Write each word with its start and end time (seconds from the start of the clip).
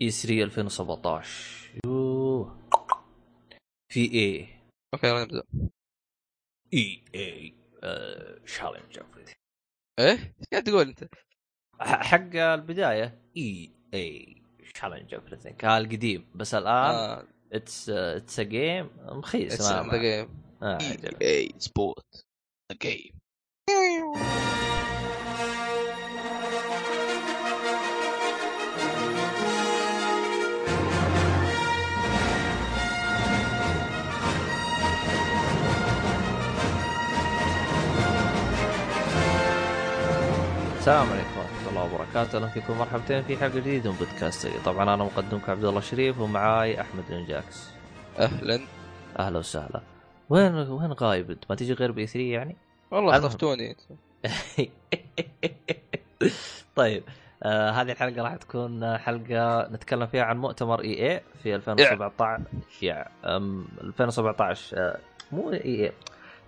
اي 0.00 0.10
3 0.10 0.42
2017 0.42 1.80
يوه. 1.86 2.68
في 3.92 4.12
اي 4.12 4.48
أوكي 4.94 5.06
يلا 5.06 5.24
نبدأ. 5.24 5.42
إي 6.74 7.04
إي 7.14 7.54
شالنج 8.44 8.98
إيه؟ 9.98 10.34
إيش 10.40 10.46
قاعد 10.52 10.64
تقول 10.64 10.88
أنت؟ 10.88 11.08
حق 11.80 12.36
البداية. 12.36 13.22
إي 13.36 13.70
إي 13.94 14.42
شالنج 14.76 15.14
هذا 15.14 15.78
القديم. 15.78 16.26
بس 16.34 16.54
الآن 16.54 17.26
اتس 17.52 17.90
اتس 17.90 18.40
ا 18.40 18.42
جيم 18.42 18.90
مخيس 18.98 19.52
اتس 19.52 19.72
ذا 19.72 19.96
جيم 19.96 20.42
آه، 20.62 20.74
عجل. 20.74 21.16
إي 21.22 21.54
سبورت 21.58 22.26
ذا 22.72 22.78
جيم 22.82 23.18
السلام 40.86 41.12
عليكم 41.12 41.38
ورحمة 41.38 41.68
الله 41.68 41.94
وبركاته، 41.94 42.36
أهلا 42.36 42.46
فيكم 42.46 42.78
مرحبتين 42.78 43.22
في 43.22 43.36
حلقة 43.36 43.58
جديدة 43.58 43.90
من 43.90 43.96
بودكاست 43.96 44.48
طبعا 44.64 44.82
أنا 44.82 45.04
مقدمكم 45.04 45.52
عبد 45.52 45.64
الله 45.64 45.78
الشريف 45.78 46.20
ومعاي 46.20 46.80
أحمد 46.80 47.04
بن 47.08 47.26
جاكس. 47.26 47.70
أهلا 48.18 48.60
أهلا 49.18 49.38
وسهلا. 49.38 49.80
وين 50.28 50.54
وين 50.54 50.92
غايب 50.92 51.30
أنت؟ 51.30 51.44
ما 51.50 51.56
تجي 51.56 51.72
غير 51.72 51.92
ب 51.92 52.06
E3 52.06 52.20
يعني؟ 52.20 52.56
والله. 52.90 53.12
خطفتوني 53.12 53.76
طيب 56.76 57.04
آه 57.42 57.70
هذه 57.70 57.92
الحلقة 57.92 58.22
راح 58.22 58.36
تكون 58.36 58.98
حلقة 58.98 59.68
نتكلم 59.68 60.06
فيها 60.06 60.22
عن 60.22 60.38
مؤتمر 60.38 60.80
EA 60.80 61.22
في 61.42 61.54
2017 61.54 62.42
يا 62.82 63.08
أم 63.24 63.68
2017 63.80 64.78
آه 64.78 64.98
مو 65.32 65.52
EA 65.52 65.92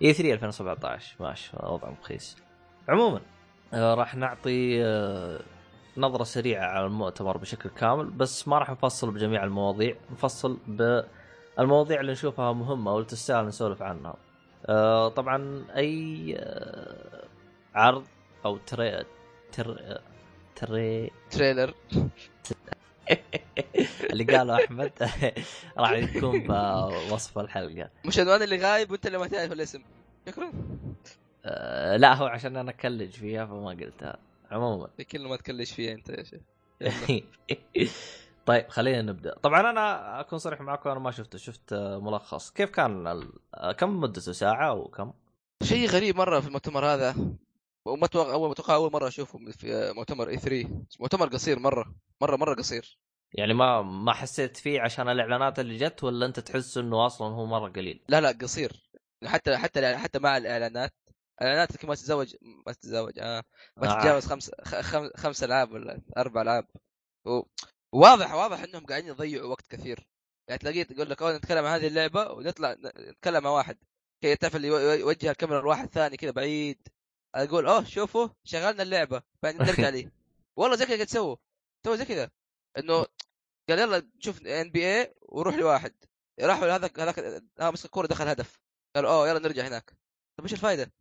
E3 0.01 0.33
2017 0.33 1.15
ماشي 1.19 1.51
وضع 1.63 1.89
مخيس 1.89 2.37
عموما 2.89 3.21
راح 3.73 4.15
نعطي 4.15 4.85
آه 4.85 5.39
نظرة 5.97 6.23
سريعة 6.23 6.65
على 6.67 6.85
المؤتمر 6.85 7.37
بشكل 7.37 7.69
كامل 7.69 8.05
بس 8.05 8.47
ما 8.47 8.57
راح 8.57 8.69
نفصل 8.69 9.11
بجميع 9.11 9.43
المواضيع 9.43 9.95
نفصل 10.11 10.57
بالمواضيع 10.67 11.99
اللي 11.99 12.11
نشوفها 12.11 12.53
مهمة 12.53 12.93
واللي 12.93 13.07
تستاهل 13.07 13.45
نسولف 13.45 13.81
عنها. 13.81 14.15
آه 14.65 15.09
طبعا 15.09 15.65
آه 15.71 17.23
عرض 17.75 18.03
أو 18.45 18.57
tre 18.57 19.03
tr 19.51 19.99
tre 20.55 21.11
trailer. 21.31 21.73
اللي 24.11 24.23
قاله 24.23 24.55
أحمد 24.65 24.91
راح 25.77 25.91
يكون 25.91 26.47
بوصف 26.47 27.39
الحلقة. 27.39 27.89
مش 28.05 28.19
عنوان 28.19 28.41
اللي 28.41 28.57
غايب 28.57 28.91
وأنت 28.91 29.07
اللي 29.07 29.17
ما 29.17 29.27
تعرف 29.27 29.51
الاسم. 29.51 29.81
شكرا. 30.27 30.51
آه 31.49 31.97
لا 31.97 32.13
هو 32.13 32.25
عشان 32.25 32.57
أنا 32.57 32.71
اكلج 32.71 33.11
فيها 33.11 33.45
فما 33.45 33.69
قلتها. 33.69 34.17
عموما. 34.51 34.87
في 34.97 35.03
كلمه 35.03 35.29
ما 35.29 35.35
تكلش 35.37 35.71
فيها 35.71 35.93
أنت 35.93 36.09
يا 36.09 36.23
شيخ. 36.23 36.41
طيب 38.45 38.69
خلينا 38.69 39.01
نبدأ. 39.01 39.35
طبعا 39.43 39.69
أنا 39.69 40.19
أكون 40.19 40.39
صريح 40.39 40.61
معكم 40.61 40.89
أنا 40.89 40.99
ما 40.99 41.11
شفته. 41.11 41.37
شفت 41.37 41.73
آه، 41.73 41.99
ملخص. 41.99 42.51
كيف 42.51 42.69
كان 42.69 43.07
ال... 43.07 43.31
آه، 43.53 43.71
كم 43.71 43.99
مدته 43.99 44.31
ساعه 44.31 44.69
أو 44.69 44.87
كم؟ 44.87 45.13
شيء 45.63 45.87
غريب 45.89 46.15
مرة 46.17 46.39
في 46.39 46.47
المؤتمر 46.47 46.85
هذا. 46.85 47.15
وما 47.85 48.05
أتوقع 48.05 48.33
اول 48.33 48.51
أتوقع 48.51 48.75
أول 48.75 48.91
مرة 48.91 49.07
اشوفه 49.07 49.39
في 49.51 49.93
مؤتمر 49.95 50.29
إي 50.29 50.37
3 50.37 50.69
مؤتمر 50.99 51.27
قصير 51.27 51.59
مرة. 51.59 51.95
مرة 52.21 52.35
مرة 52.35 52.55
قصير. 52.55 52.97
يعني 53.33 53.53
ما 53.53 53.81
ما 53.81 54.13
حسيت 54.13 54.57
فيه 54.57 54.81
عشان 54.81 55.09
الإعلانات 55.09 55.59
اللي 55.59 55.77
جت 55.77 56.03
ولا 56.03 56.25
أنت 56.25 56.39
تحس 56.39 56.77
إنه 56.77 57.05
أصلا 57.05 57.27
هو 57.27 57.45
مرة 57.45 57.69
قليل؟ 57.69 57.99
لا 58.09 58.21
لا 58.21 58.31
قصير. 58.41 58.89
حتى 59.25 59.57
حتى 59.57 59.97
حتى 59.97 60.19
مع 60.19 60.37
الإعلانات. 60.37 60.93
اعلانات 61.41 61.71
يمكن 61.71 61.87
ما 61.87 61.95
تتزوج 61.95 62.35
ما 62.65 62.73
تتزوج. 62.73 63.19
آه 63.19 63.43
ما 63.77 63.91
آه. 63.97 63.99
تتجاوز 63.99 64.25
خمس 64.25 64.51
خم- 64.63 65.11
خمس 65.17 65.43
ألعاب 65.43 65.71
ولا 65.71 66.01
أربع 66.17 66.41
ألعاب. 66.41 66.67
و- 67.25 67.41
واضح 67.93 68.33
واضح 68.33 68.63
إنهم 68.63 68.85
قاعدين 68.85 69.07
يضيعوا 69.09 69.49
وقت 69.49 69.67
كثير. 69.67 70.07
يعني 70.47 70.59
تلاقيه 70.59 70.83
تقول 70.83 71.09
لك 71.09 71.21
أوه 71.21 71.37
نتكلم 71.37 71.65
عن 71.65 71.73
هذه 71.73 71.87
اللعبة 71.87 72.31
ونطلع 72.31 72.75
نتكلم 72.97 73.43
مع 73.43 73.49
واحد. 73.49 73.77
كي 74.23 74.35
تعرف 74.35 74.55
اللي 74.55 74.67
يو- 74.67 74.77
يوجه 74.79 75.31
الكاميرا 75.31 75.61
لواحد 75.61 75.89
ثاني 75.89 76.17
كذا 76.17 76.31
بعيد. 76.31 76.87
أقول 77.35 77.67
أوه 77.67 77.83
شوفوا 77.83 78.29
شغلنا 78.43 78.83
اللعبة. 78.83 79.21
بعدين 79.43 79.61
نرجع 79.61 79.89
لي 79.89 80.11
والله 80.57 80.75
زي 80.77 80.85
كذا 80.85 80.95
قاعد 80.95 81.07
تسووا. 81.07 81.35
سووا 81.85 81.95
زي 81.95 82.05
كذا. 82.05 82.31
إنه 82.77 83.05
قال 83.69 83.79
يلا 83.79 84.09
شوف 84.19 84.41
NBA 84.41 85.13
وروح 85.21 85.55
لواحد. 85.55 85.93
راحوا 86.41 86.67
لهذاك 86.67 86.99
هذاك 86.99 87.41
مسك 87.61 87.85
الكورة 87.85 88.07
دخل 88.07 88.27
هدف. 88.27 88.59
قال 88.95 89.05
أوه 89.05 89.29
يلا 89.29 89.39
نرجع 89.39 89.67
هناك. 89.67 89.89
طيب 90.37 90.45
إيش 90.45 90.53
الفائده؟ 90.53 90.91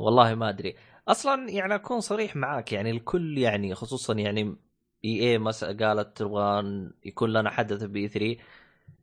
والله 0.00 0.34
ما 0.34 0.48
أدري. 0.48 0.76
أصلا 1.08 1.50
يعني 1.50 1.74
أكون 1.74 2.00
صريح 2.00 2.36
معاك 2.36 2.72
يعني 2.72 2.90
الكل 2.90 3.38
يعني 3.38 3.74
خصوصا 3.74 4.14
يعني 4.14 4.56
EA 5.04 5.38
مس 5.38 5.64
قالت 5.64 6.16
تبغى 6.16 6.64
يكون 7.04 7.32
لنا 7.32 7.50
حدث 7.50 7.82
ب 7.84 8.08
E3 8.08 8.36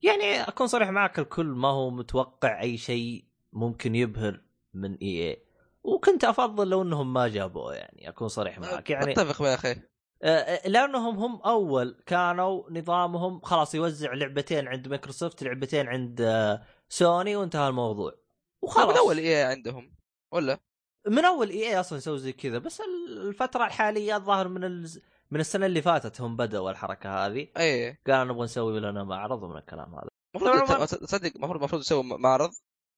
يعني 0.03 0.41
أكون 0.41 0.67
صريح 0.67 0.89
معاك 0.89 1.19
الكل 1.19 1.45
ما 1.45 1.67
هو 1.67 1.89
متوقع 1.89 2.61
أي 2.61 2.77
شيء 2.77 3.25
ممكن 3.53 3.95
يبهر 3.95 4.41
من 4.73 4.95
EA 4.95 5.43
وكنت 5.83 6.23
أفضل 6.23 6.69
لو 6.69 6.81
إنهم 6.81 7.13
ما 7.13 7.27
جابوه 7.27 7.75
يعني 7.75 8.09
أكون 8.09 8.27
صريح 8.27 8.59
معاك. 8.59 8.89
يعني 8.89 9.11
أتفق 9.11 9.45
يا 9.45 9.53
أخي. 9.53 9.75
آه، 10.23 10.67
لأنهم 10.67 11.17
هم 11.17 11.41
أول 11.41 12.03
كانوا 12.05 12.71
نظامهم 12.71 13.41
خلاص 13.41 13.75
يوزع 13.75 14.13
لعبتين 14.13 14.67
عند 14.67 14.87
مايكروسوفت 14.87 15.43
لعبتين 15.43 15.87
عند 15.87 16.21
آه، 16.21 16.61
سوني 16.89 17.35
وانتهى 17.35 17.69
الموضوع. 17.69 18.11
خلاص 18.11 18.77
وخلاص. 18.77 18.89
من 18.89 18.97
اول 18.97 19.17
إيه 19.17 19.45
عندهم 19.45 19.91
ولا؟ 20.31 20.59
من 21.07 21.25
أول 21.25 21.49
EA 21.49 21.79
أصلا 21.79 21.97
يسوي 21.97 22.17
زي 22.19 22.33
كذا 22.33 22.57
بس 22.57 22.81
الفترة 23.09 23.65
الحالية 23.65 24.15
الظاهر 24.15 24.47
من 24.47 24.63
ال... 24.63 24.89
من 25.31 25.39
السنة 25.39 25.65
اللي 25.65 25.81
فاتت 25.81 26.21
هم 26.21 26.35
بدأوا 26.35 26.71
الحركة 26.71 27.25
هذه. 27.25 27.47
إيه. 27.57 28.01
قالوا 28.07 28.33
نبغى 28.33 28.43
نسوي 28.43 28.79
لنا 28.79 29.03
معرض 29.03 29.43
ومن 29.43 29.57
الكلام 29.57 29.95
هذا. 29.95 30.07
المفروض 30.35 30.87
تصدق 30.87 31.31
المفروض 31.35 31.57
المفروض 31.57 31.81
يسوي 31.81 32.03
معرض 32.03 32.49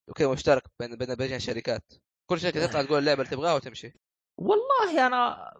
وكذا 0.10 0.28
مشترك 0.28 0.64
بين 0.80 0.96
بين 0.96 1.16
بين 1.16 1.36
الشركات. 1.36 1.94
كل 2.30 2.40
شركة 2.40 2.66
تطلع 2.66 2.84
تقول 2.84 3.00
اللعبة 3.00 3.22
اللي 3.22 3.36
تبغاها 3.36 3.54
وتمشي. 3.54 3.94
والله 4.38 5.08
أنا 5.08 5.54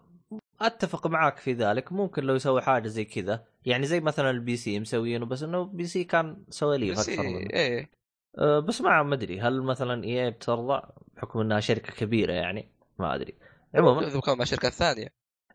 أتفق 0.60 1.06
معاك 1.06 1.36
في 1.38 1.52
ذلك. 1.52 1.92
ممكن 1.92 2.22
لو 2.22 2.34
يسوي 2.34 2.62
حاجة 2.62 2.88
زي 2.88 3.04
كذا. 3.04 3.44
يعني 3.64 3.86
زي 3.86 4.00
مثلا 4.00 4.30
ال 4.30 4.56
PC 4.56 4.80
مسوينه 4.80 5.26
بس 5.26 5.42
إنه 5.42 5.64
PC 5.64 6.04
كان 6.04 6.44
سواليف 6.48 6.98
أكثر 6.98 7.22
منه. 7.22 7.50
إيه. 7.52 7.90
أه، 8.38 8.58
بس 8.58 8.80
ما 8.80 9.02
ما 9.02 9.14
أدري 9.14 9.40
هل 9.40 9.62
مثلا 9.62 10.04
EA 10.04 10.30
بترضى؟ 10.30 10.82
بحكم 11.20 11.40
إنها 11.40 11.60
شركة 11.60 11.92
كبيرة 11.92 12.32
يعني 12.32 12.68
ما 12.98 13.14
أدري. 13.14 13.34
عموما 13.74 14.20
مع 14.28 14.44
شركات 14.44 14.72
ثانية. 14.72 15.08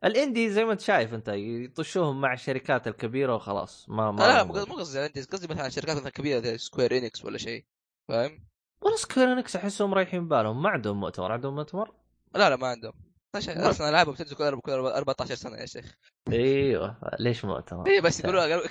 ال 0.04 0.11
indie 0.11 0.50
زي 0.50 0.66
ما 0.66 0.72
أنت 0.72 0.82
شايف 0.82 1.14
أنت 1.14 1.28
يطشوهم 1.28 2.22
مع 2.22 2.34
الشركات 2.34 2.88
الكبيرة 2.88 3.36
وخلاص. 3.36 3.90
ما 3.90 4.12
ما 4.12 4.22
لا 4.22 4.44
مو 4.44 4.54
قصدي 4.54 5.00
عندي 5.00 5.22
قصدي 5.22 5.48
مثلا 5.54 5.70
شركات 5.70 5.98
مثلا 5.98 6.10
كبيرة 6.10 6.40
زي 6.40 6.58
Square 6.58 6.98
Enix 6.98 7.26
ولا 7.26 7.38
شيء 7.38 7.66
فاهم؟ 8.08 8.40
والله 8.82 8.98
Square 8.98 9.34
Enix 9.34 9.56
أحسهم 9.56 9.94
رايحين 9.94 10.28
بالهم 10.28 10.64
ما 10.64 10.70
عندهم 10.70 11.00
مؤتمر. 11.00 11.32
عندهم 11.32 11.56
مؤتمر؟ 11.56 11.92
لا 12.36 12.50
لا 12.50 12.56
ما 12.56 12.68
عندهم. 12.68 12.94
أصلا 13.36 13.90
العابهم 13.90 14.14
بتنزل 14.14 14.36
كل 14.36 14.60
كل 14.60 14.72
14 14.72 15.36
سنة 15.36 15.58
يا 15.58 15.66
شيخ. 15.66 15.96
أيوه. 16.32 16.98
ليش 17.20 17.46
مؤتمر؟ 17.46 17.88
إيه 17.88 18.02
بس 18.02 18.20
يقولوا 18.20 18.44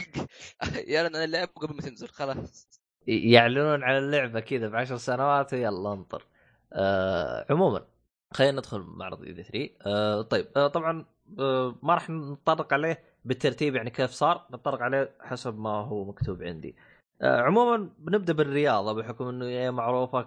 يعلن 0.92 1.16
عن 1.16 1.24
اللعب 1.24 1.48
قبل 1.48 1.74
ما 1.74 1.82
تنزل 1.82 2.08
خلاص. 2.08 2.68
يعلنون 3.06 3.82
على 3.82 3.98
اللعبة 3.98 4.40
كذا 4.40 4.68
بعشر 4.68 4.96
سنوات 4.96 5.54
ويلا 5.54 5.92
انطر. 5.92 6.26
آه 6.74 7.46
عموما 7.50 7.86
خلينا 8.32 8.52
ندخل 8.58 8.80
معرض 8.80 9.22
E3 9.22 9.70
آه 9.86 10.22
طيب 10.22 10.46
آه 10.56 10.66
طبعا 10.68 11.04
آه 11.38 11.74
ما 11.82 11.94
راح 11.94 12.10
نتطرق 12.10 12.72
عليه 12.72 13.02
بالترتيب 13.24 13.74
يعني 13.76 13.90
كيف 13.90 14.10
صار 14.10 14.46
نتطرق 14.54 14.82
عليه 14.82 15.16
حسب 15.20 15.58
ما 15.58 15.70
هو 15.70 16.04
مكتوب 16.04 16.42
عندي. 16.42 16.76
آه 17.22 17.40
عموما 17.40 17.90
بنبدأ 17.98 18.32
بالرياضة 18.32 18.92
بحكم 18.92 19.28
إنه 19.28 19.44
هي 19.46 19.70
معروفة 19.70 20.22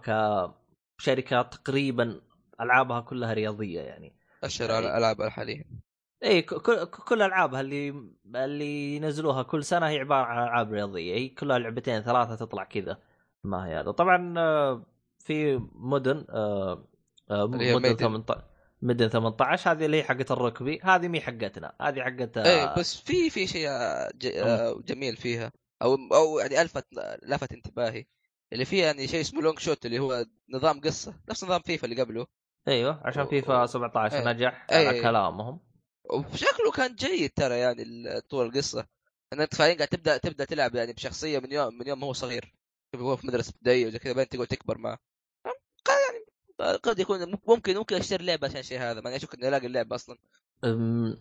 كشركه 0.99 1.41
تقريبا 1.41 2.21
ألعابها 2.61 3.01
كلها 3.01 3.33
رياضية 3.33 3.81
يعني. 3.81 4.13
أشهر 4.43 4.79
الألعاب 4.79 5.21
الحالية. 5.21 5.63
إي 6.23 6.41
كل 6.41 6.85
كل 6.85 7.21
ألعابها 7.21 7.61
اللي 7.61 7.89
اللي 8.35 8.95
ينزلوها 8.95 9.43
كل 9.43 9.63
سنة 9.63 9.88
هي 9.88 10.00
عبارة 10.00 10.25
عن 10.25 10.43
ألعاب 10.43 10.73
رياضية. 10.73 11.15
هي 11.15 11.29
كلها 11.29 11.59
لعبتين 11.59 12.01
ثلاثة 12.01 12.35
تطلع 12.35 12.63
كذا. 12.63 12.97
ما 13.43 13.65
هي 13.67 13.79
هذا. 13.79 13.91
طبعا 13.91 14.33
آه، 14.38 14.83
في 15.27 15.62
مدن 15.75 16.25
آه، 16.29 16.88
آه، 17.31 17.45
Madden 17.47 17.57
Madden. 17.81 17.95
18 17.95 18.44
Madden 18.81 19.07
18 19.09 19.71
هذه 19.71 19.85
اللي 19.85 19.97
هي 19.97 20.03
حقت 20.03 20.31
الركبي. 20.31 20.79
هذه 20.83 21.07
مي 21.07 21.21
حقتنا. 21.21 21.75
هذه 21.81 22.01
حقت 22.01 22.38
آه، 22.38 22.45
إيه 22.45 22.75
بس 22.79 22.95
في 22.95 23.29
في 23.29 23.47
شيء 23.47 23.68
ج- 24.15 24.25
آه، 24.38 24.81
جميل 24.85 25.15
فيها. 25.18 25.51
أو 25.81 25.95
أو 26.13 26.39
يعني 26.39 26.62
ألفت 26.62 26.85
لفت 27.24 27.53
انتباهي. 27.53 28.06
اللي 28.53 28.65
فيه 28.65 28.83
يعني 28.83 29.07
شيء 29.07 29.21
اسمه 29.21 29.41
Longshot 29.41 29.85
اللي 29.85 30.00
هو 30.00 30.25
نظام 30.50 30.81
قصة. 30.81 31.13
نفس 31.29 31.44
نظام 31.44 31.62
فيفا 31.62 31.85
اللي 31.88 32.01
قبله. 32.01 32.27
أيوه 32.68 33.01
عشان 33.06 33.25
فيفا 33.25 33.65
17 33.65 34.15
إيه. 34.18 34.25
نجح 34.33 34.68
إيه. 34.71 34.88
على 34.88 35.01
كلامهم. 35.01 35.59
وشكله 36.13 36.71
كان 36.75 36.95
جيد 36.95 37.29
ترى 37.35 37.56
يعني 37.59 37.83
طول 38.29 38.45
القصة. 38.45 38.88
ان 39.33 39.41
انت 39.41 39.56
فعليا 39.56 39.75
قاعد 39.75 39.88
تبدأ 39.88 40.18
تبدأ 40.18 40.45
تلعب 40.45 40.75
يعني 40.75 40.94
بشخصية 40.94 41.39
من 41.39 41.51
يوم 41.51 41.77
من 41.77 41.88
يوم 41.88 42.00
ما 42.00 42.07
هو 42.07 42.13
صغير. 42.13 42.53
هو 42.95 43.15
في 43.15 43.27
مدرسة 43.27 43.50
ابتدائية 43.50 43.88
وزي 43.88 44.00
كذا 44.00 44.13
بعدين 44.13 44.29
تقعد 44.29 44.47
تكبر 44.47 44.77
معه. 44.77 44.97
قد 46.59 47.00
يكون 47.00 47.36
ممكن 47.48 47.77
ممكن 47.77 47.95
أشتري 47.95 48.25
لعبة 48.25 48.48
عشان 48.48 48.59
الشيء 48.59 48.80
هذا 48.80 49.01
ما 49.01 49.15
أشوف 49.15 49.36
إني 49.36 49.48
ألاقي 49.48 49.68
اللعبة 49.68 49.95
أصلا 49.95 50.18
أم، 50.63 51.18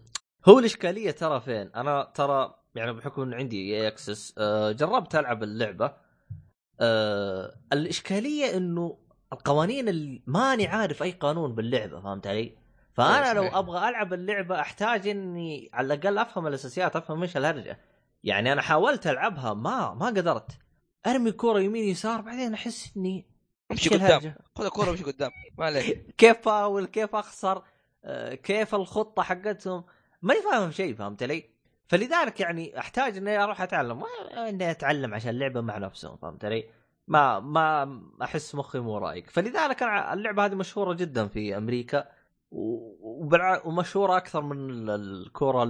هو 0.49 0.59
الإشكالية 0.59 1.11
ترى 1.11 1.41
فين؟ 1.41 1.71
أنا 1.75 2.13
ترى 2.15 2.55
يعني 2.75 2.93
بحكم 2.93 3.23
ان 3.23 3.35
عندي 3.35 3.57
إي 3.77 3.89
أكسس 3.89 4.35
جربت 4.71 5.15
ألعب 5.15 5.43
اللعبة 5.43 5.97
أه، 6.81 7.55
الإشكالية 7.73 8.57
إنه 8.57 8.99
القوانين 9.33 9.89
اللي 9.89 10.23
ماني 10.27 10.67
عارف 10.67 11.03
أي 11.03 11.11
قانون 11.11 11.55
باللعبة 11.55 12.01
فهمت 12.01 12.27
علي؟ 12.27 12.59
فأنا 12.93 13.27
إيه، 13.27 13.33
لو. 13.33 13.47
أبغى 13.47 13.89
ألعب 13.89 14.13
اللعبة 14.13 14.61
أحتاج 14.61 15.09
إني 15.09 15.71
على 15.73 15.95
الأقل 15.95 16.19
أفهم 16.19 16.47
الأساسيات 16.47 16.97
أفهم 16.97 17.23
إيش 17.23 17.37
الهرجة 17.37 17.81
يعني 18.25 18.53
أنا 18.53 18.63
حاولت 18.63 19.07
ألعبها 19.07 19.55
ما 19.55 19.95
ما 19.95 20.07
قدرت 20.07 20.51
أرمي 21.07 21.33
كورة 21.33 21.61
يمين 21.61 21.85
يسار 21.85 22.21
بعدين 22.21 22.55
أحس 22.55 22.97
إني 22.97 23.36
امشي 23.71 23.89
قدام؟ 23.89 24.35
خذ 24.57 24.65
الكورة 24.65 24.89
وامشي 24.89 25.05
قدام 25.05 25.31
ما 25.59 25.65
عليك 25.65 26.15
كيف 26.19 26.39
فاول 26.41 26.87
كيف 26.87 27.15
أخسر 27.15 27.63
آه، 28.05 28.35
كيف 28.35 28.75
الخطة 28.75 29.23
حقتهم 29.23 29.85
ماني 30.23 30.41
فاهم 30.43 30.71
شيء 30.71 30.95
فهمت 30.95 31.23
علي؟ 31.23 31.45
فلذلك 31.89 32.41
يعني 32.41 32.79
أحتاج 32.79 33.17
إني 33.17 33.39
أروح 33.45 33.63
أتعلم 33.63 34.03
اني 34.37 34.71
أتعلم 34.71 35.15
عشان 35.15 35.31
اللعبة 35.31 35.61
مع 35.61 35.79
نفسهم 35.79 36.17
فهمت 36.17 36.45
علي؟ 36.45 36.65
ما 37.09 37.41
ما 37.41 38.01
أحس 38.23 38.55
مخي 38.55 38.79
مو 38.79 38.99
رايق 38.99 39.31
فلذلك 39.31 39.83
أنا 39.83 40.13
اللعبة 40.13 40.45
هذه 40.45 40.55
مشهورة 40.55 40.93
جدا 40.95 41.29
في 41.29 41.57
أمريكا. 41.57 42.09
ومشهورة 43.65 44.17
أكثر 44.17 44.43
من 44.43 44.71
ال- 44.71 44.91
الكرة 44.91 45.63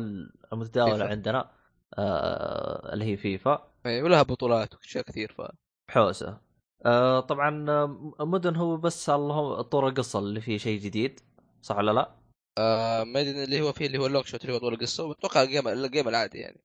المتداولة 0.52 0.92
فيفا. 0.96 1.08
عندنا 1.10 1.50
آه 1.98 2.92
اللي 2.92 3.04
هي 3.04 3.16
فيفا 3.16 3.68
إيه، 3.86 4.02
ولها 4.02 4.22
بطولات 4.22 4.74
واشياء 4.74 5.04
كثير 5.04 5.32
ف 5.38 5.42
حوسة 5.90 6.38
آه 6.84 7.20
طبعا 7.20 7.70
آه، 7.70 8.14
Madden 8.20 8.56
هو 8.56 8.76
بس 8.76 9.10
اللهم 9.10 9.60
طور 9.60 9.88
القصة 9.88 10.18
اللي 10.18 10.40
فيه 10.40 10.58
شيء 10.58 10.80
جديد 10.80 11.20
صح 11.62 11.76
ولا 11.76 11.90
لا؟ 11.90 12.10
آه 12.58 13.04
ما 13.04 13.20
ادري 13.20 13.44
اللي 13.44 13.60
هو 13.60 13.72
فيه 13.72 13.86
اللي 13.86 13.98
هو 13.98 14.06
ال 14.06 14.26
Longshot 14.26 14.42
اللي 14.44 14.54
هو 14.54 14.58
طول 14.58 14.74
القصة 14.74 15.04
وأتوقع 15.04 15.42
ال 15.42 15.47
game 15.47 15.68
ال 15.68 15.76
game 15.76 16.08
العادي 16.08 16.38
يعني. 16.38 16.60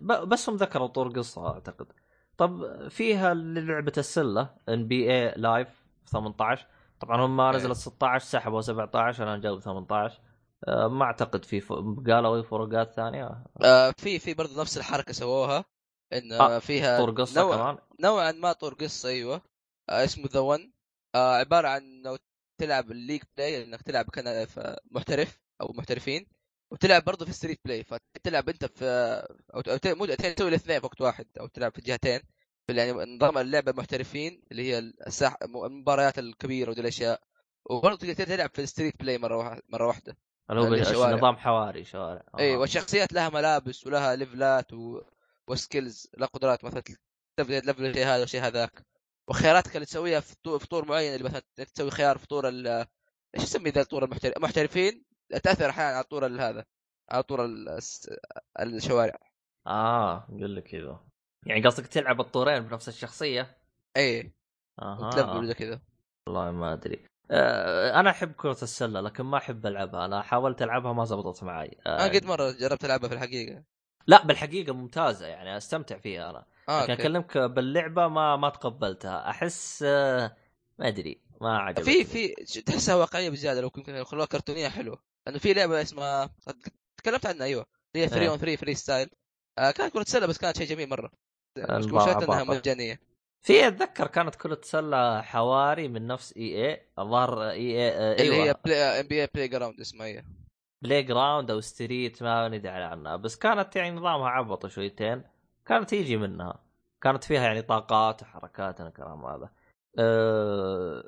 ب- 0.00 0.28
بس 0.28 0.48
هم 0.48 0.56
ذكروا 0.56 0.86
طور 0.86 1.08
قصة 1.08 1.46
أعتقد. 1.48 1.86
طب 2.38 2.78
فيها 2.88 3.34
لعبه 3.34 3.92
السلة 3.98 4.50
NBA 4.68 5.12
Live 5.12 5.68
18 6.06 6.66
طبعا 7.00 7.20
هم 7.26 7.40
إيه. 7.40 7.56
نزلت 7.56 7.76
16 7.76 8.24
سحبوا 8.24 8.60
17 8.60 9.24
الان 9.24 9.40
جابوا 9.40 9.60
18 9.60 10.20
آه، 10.68 10.88
ما 10.88 11.04
أعتقد 11.04 11.44
في 11.44 11.60
ف... 11.60 11.72
قالوا 12.06 12.42
فروقات 12.42 12.92
ثانية. 12.92 13.44
آه 13.64 13.94
في 13.98 14.18
في 14.18 14.34
برضه 14.34 14.60
نفس 14.60 14.78
الحركة 14.78 15.12
سووها. 15.12 15.64
إن 16.12 16.32
آه، 16.32 16.56
آه 16.56 16.58
فيها 16.58 16.98
طور 16.98 17.10
قصة 17.10 17.40
نوع 17.40 17.56
كمان. 17.56 17.78
نوعا 18.00 18.32
ما 18.32 18.52
طور 18.52 18.74
قصة 18.74 19.08
أيوه. 19.08 19.42
آه 19.90 20.04
اسمه 20.04 20.28
The 20.32 20.40
One 20.40 20.72
آه 21.14 21.34
عبارة 21.34 21.68
عن 21.68 21.82
إنه 21.82 22.18
تلعب 22.60 22.90
ال 22.90 22.95
league 22.95 23.22
play 23.36 23.64
إنك 23.64 23.82
تلعب 23.82 24.10
كان 24.10 24.46
محترف 24.90 25.40
أو 25.60 25.72
محترفين 25.72 26.26
وتلعب 26.70 27.04
برضه 27.04 27.26
في 27.26 27.32
street 27.32 27.60
play 27.64 27.84
فتلعب 27.84 28.48
أنت 28.48 28.64
في 28.64 28.84
أو 29.54 29.62
مو 29.86 30.06
تسوي 30.06 30.48
الاثنين 30.48 30.80
في 30.80 30.86
وقت 30.86 31.00
واحد 31.00 31.26
أو 31.40 31.46
تلعب 31.46 31.72
في 31.72 31.78
الجهتين 31.78 32.20
يعني 32.68 32.92
نظام 33.16 33.38
اللعبة 33.38 33.72
محترفين 33.72 34.42
اللي 34.52 34.62
هي 34.62 34.78
الساح 34.78 35.36
المباريات 35.42 36.18
الكبيرة 36.18 36.70
ودي 36.70 36.80
الأشياء. 36.80 37.20
وبرضه 37.70 37.96
تقدر 37.96 38.24
تلعب 38.24 38.50
في 38.54 38.62
ال 38.62 38.67
street 38.67 39.00
play 39.00 39.18
مرة 39.18 39.36
واحدة 39.36 39.62
مرة 39.68 39.86
واحدة. 39.86 40.16
اللي 40.50 40.96
هو. 40.96 41.16
نظام 41.16 41.36
حواري 41.36 41.84
شوارع. 41.84 42.22
آه. 42.34 42.38
اي 42.38 42.56
والشخصيات 42.56 43.12
لها 43.12 43.28
ملابس 43.28 43.86
ولها 43.86 44.16
ليفلات 44.16 44.72
و... 44.72 45.00
و 45.48 45.57
skills 45.57 46.08
لها 46.18 46.28
قدرات 46.28 46.64
مثلا 46.64 46.82
تبدأ 47.36 47.60
level 47.60 47.86
الشيء 47.86 48.04
هذا 48.06 48.20
والشيء 48.20 48.40
هذاك. 48.40 48.86
وخياراتك 49.28 49.74
اللي 49.76 49.86
تسويها 49.86 50.20
في 50.20 50.34
طو- 50.48 50.58
في 50.58 50.66
طور 50.66 50.88
معين 50.88 51.14
اللي 51.14 51.24
مثلا 51.24 51.42
تسوي 51.74 51.90
خيار 51.90 52.18
في 52.18 52.26
طور 52.26 52.48
ال 52.48 52.66
إيش 53.36 53.42
يسمي 53.42 53.70
ذا 53.70 53.80
الطور 53.80 54.04
المحترف؟ 54.04 54.36
المحترفين 54.36 55.04
تأثر 55.42 55.70
أحيانا 55.70 55.94
على 55.96 56.04
طور 56.04 56.26
هذا 56.26 56.64
على 57.10 57.22
طور 57.22 57.48
الشوارع. 58.60 59.18
آه 59.66 60.18
قل 60.30 60.56
لك 60.56 60.62
كذا. 60.62 61.04
يعني 61.46 61.62
قصدك 61.66 61.86
تلعب 61.86 62.20
الطورين 62.20 62.60
بنفس 62.60 62.88
الشخصية؟ 62.88 63.58
اي 63.96 64.32
أها. 64.82 65.10
تلفل 65.10 65.52
كذا. 65.52 65.80
والله 66.26 66.50
ما 66.50 66.72
أدري. 66.72 67.06
آه 67.30 68.00
أنا 68.00 68.10
أحب 68.10 68.32
كرة 68.32 68.58
السلة 68.62 69.00
لكن 69.00 69.24
ما 69.24 69.38
أحب 69.38 69.66
ألعبها. 69.66 70.04
أنا 70.04 70.22
حاولت 70.22 70.62
ألعبها 70.62 70.92
ما 70.92 71.04
زبطت 71.04 71.44
معي 71.44 71.78
آه 71.86 72.06
أنا 72.06 72.12
قد 72.12 72.24
مرة 72.24 72.50
جربت 72.50 72.84
ألعبها 72.84 73.08
في 73.08 73.14
الحقيقة. 73.14 73.64
لا 74.06 74.26
بالحقيقة 74.26 74.72
ممتازة 74.72 75.26
يعني 75.26 75.56
أستمتع 75.56 75.98
فيها 75.98 76.30
أنا. 76.30 76.46
آه 76.68 76.82
لكن. 76.82 76.92
أكلمك 76.92 77.38
باللعبة 77.38 78.08
ما 78.08 78.36
ما 78.36 78.48
تقبلتها. 78.48 79.30
أحس 79.30 79.82
آه 79.86 80.36
ما 80.78 80.88
أدري 80.88 81.20
ما 81.40 81.58
عجبتني. 81.58 82.04
في 82.04 82.28
في 82.46 82.62
تحسها 82.62 82.94
واقعية 82.94 83.30
بزيادة 83.30 83.60
لو 83.60 83.70
كنت 83.70 83.88
يخلوها 83.88 84.26
كرتونية 84.26 84.68
حلوة. 84.68 85.02
لأنه 85.26 85.38
في 85.38 85.52
لعبة 85.54 85.82
اسمها 85.82 86.30
تكلمت 86.96 87.26
عنها 87.26 87.46
أيوه. 87.46 87.66
هي 87.96 88.08
3 88.08 88.22
إيه. 88.22 88.28
اون 88.28 88.38
3 88.38 88.56
فري 88.56 88.74
ستايل 88.74 89.08
آه 89.58 89.70
كانت 89.70 89.92
كرة 89.94 90.04
سلة 90.08 90.26
بس 90.26 90.38
كانت 90.38 90.56
شيء 90.58 90.66
جميل 90.66 90.88
مرة. 90.88 91.10
مشكلتها 91.58 92.24
إنها. 92.24 92.44
مجانية. 92.44 93.00
في 93.42 93.68
أتذكر 93.68 94.06
كانت 94.06 94.34
كرة 94.34 94.60
سلة 94.62 95.20
حواري 95.22 95.88
من 95.88 96.06
نفس 96.06 96.34
إي 96.36 96.66
اي 96.70 96.86
الظاهر 96.98 97.50
إي 97.50 97.50
إي 97.50 98.12
اللي 98.22 98.34
أيوه. 98.34 98.44
هي 98.44 98.54
بلاي 98.64 99.00
ام 99.00 99.06
بي 99.06 99.20
اي 99.22 99.28
بلاي 99.34 99.48
جراوند 99.48 99.80
اسمها 99.80 100.06
هي. 100.06 100.24
بلاي 100.82 101.02
جراوند 101.02 101.50
أو 101.50 101.60
ستريت 101.60 102.22
ما 102.22 102.48
ندري 102.48 102.68
عنها. 102.72 103.16
بس 103.16 103.36
كانت 103.36 103.76
يعني 103.76 103.96
نظامها 103.96 104.28
عبط 104.28 104.66
شويتين. 104.66 105.22
كانت 105.66 105.92
يجي 105.92 106.16
منها. 106.16 106.58
كانت 107.00 107.24
فيها 107.24 107.42
يعني 107.42 107.62
طاقات 107.62 108.22
وحركات 108.22 108.80
الكلام 108.80 109.24
هذا. 109.24 109.50
أه... 109.98 111.04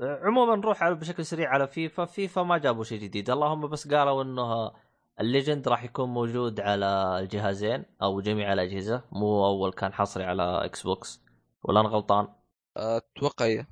عموما 0.00 0.56
نروح 0.56 0.82
على 0.82 0.94
بشكل 0.94 1.24
سريع 1.24 1.50
على 1.50 1.66
فيفا. 1.66 2.04
فيفا 2.04 2.42
ما 2.42 2.58
جابوا 2.58 2.84
شيء 2.84 3.00
جديد. 3.00 3.30
اللهم 3.30 3.66
بس 3.66 3.94
قالوا 3.94 4.22
إنه 4.22 4.72
ال 5.20 5.27
legend 5.27 5.68
راح 5.68 5.84
يكون 5.84 6.08
موجود 6.08 6.60
على 6.60 7.18
الجهازين 7.20 7.84
أو 8.02 8.20
جميع 8.20 8.52
الأجهزة. 8.52 9.02
مو 9.12 9.46
أول 9.46 9.72
كان 9.72 9.92
حصري 9.92 10.24
على 10.24 10.64
Xbox 10.64 11.24
ولا 11.62 11.80
أنا 11.80 11.88
غلطان؟ 11.88 12.28
أتوقع 12.76 13.44
هي 13.44 13.66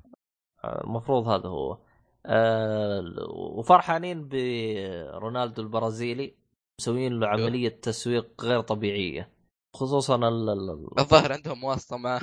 المفروض 0.65 1.27
هذا 1.27 1.49
هو. 1.49 1.77
أه 2.25 3.03
وفرحانين 3.29 4.27
برونالدو 4.27 5.61
البرازيلي 5.61 6.33
مسويين 6.81 7.19
له 7.19 7.27
عملية 7.27 7.69
تسويق 7.81 8.43
غير 8.45 8.61
طبيعية. 8.61 9.29
خصوصا 9.73 10.15
ال 10.15 10.23
ال- 10.49 10.69
ال- 10.69 10.87
الظاهر 10.99 11.33
عندهم 11.33 11.63
واسطة 11.63 11.97
معاه 11.97 12.21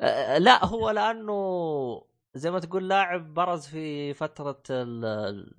أه 0.00 0.38
لا 0.38 0.64
هو 0.64 0.90
لأنه 0.90 2.02
زي 2.34 2.50
ما 2.50 2.58
تقول 2.60 2.88
لاعب 2.88 3.34
برز 3.34 3.66
في 3.66 4.14
فترة 4.14 4.62
ال 4.70 5.54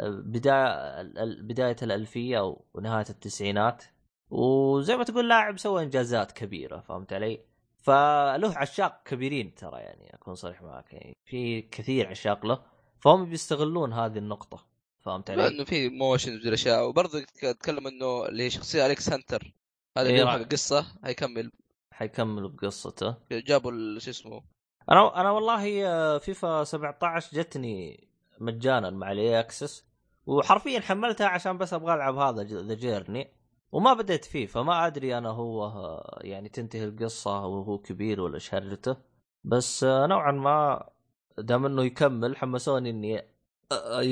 بداية 0.00 1.00
ال- 1.00 1.42
بداية 1.42 1.76
الألفية 1.82 2.56
ونهايه 2.74 3.06
التسعينات. 3.10 3.84
وزي 4.30 4.96
ما 4.96 5.04
تقول 5.04 5.28
لاعب 5.28 5.58
سوى 5.58 5.82
إنجازات 5.82 6.32
كبيرة 6.32 6.80
فهمت 6.80 7.12
علي؟ 7.12 7.40
فله 7.80 8.58
عشاق 8.58 9.02
كبيرين 9.04 9.54
ترى 9.54 9.80
يعني 9.80 10.14
أكون 10.14 10.34
صريح 10.34 10.62
معك 10.62 10.92
يعني. 10.92 11.16
في 11.24 11.62
كثير 11.62 12.08
عشاق 12.08 12.46
له. 12.46 12.62
فهم 13.02 13.30
بيستغلون 13.30 13.92
هذه 13.92 14.18
النقطة 14.18 14.66
فهمت 15.00 15.30
علي؟ 15.30 15.42
لأنه 15.42 15.64
في 15.64 15.88
motion 15.88 16.36
وزي 16.36 16.48
الاشياء 16.48 16.88
وبرضه 16.88 17.24
تكلم 17.60 17.86
إنه 17.86 18.26
اللي 18.26 18.42
هي 18.42 18.50
شخصيه 18.50 18.86
أليكس 18.86 19.10
هانتر 19.10 19.54
هذا 19.98 20.08
إيه. 20.08 20.22
هو 20.22 20.36
القصة 20.36 20.86
هيكمل 21.04 21.52
حيكمل 21.90 22.48
بقصته 22.48 23.14
جابوا 23.30 23.98
شو 23.98 24.10
اسمه 24.10 24.42
أنا 24.90 25.20
أنا 25.20 25.30
والله 25.30 25.86
آه، 25.86 26.18
فيفا 26.18 26.64
17 26.64 27.36
جتني 27.36 28.08
مجانا 28.40 28.90
مع 28.90 29.12
ال 29.12 29.40
EA 29.40 29.51
Access 29.51 29.84
وحرفيا 30.26 30.80
حملتها 30.80 31.26
عشان 31.26 31.58
بس 31.58 31.74
أبغى 31.74 31.94
ألعب 31.94 32.16
هذا 32.16 32.42
The 32.42 32.74
Journey 32.74 33.32
وما 33.72 33.94
بديت 33.94 34.24
فيه 34.24 34.46
فما 34.46 34.86
أدري 34.86 35.18
أنا 35.18 35.28
هو 35.28 35.64
آه، 35.64 36.18
يعني 36.20 36.48
تنتهي 36.48 36.84
القصة 36.84 37.46
وهو 37.46 37.78
كبير 37.78 38.20
ولا 38.20 38.34
إيش 38.34 38.54
هرجته 38.54 38.96
بس 39.44 39.84
آه، 39.84 40.06
نوعا 40.06 40.32
ما 40.32 40.88
دام 41.38 41.66
إنه 41.66 41.84
يكمل 41.84 42.36
حمسوني 42.36 42.90
إني 42.90 43.22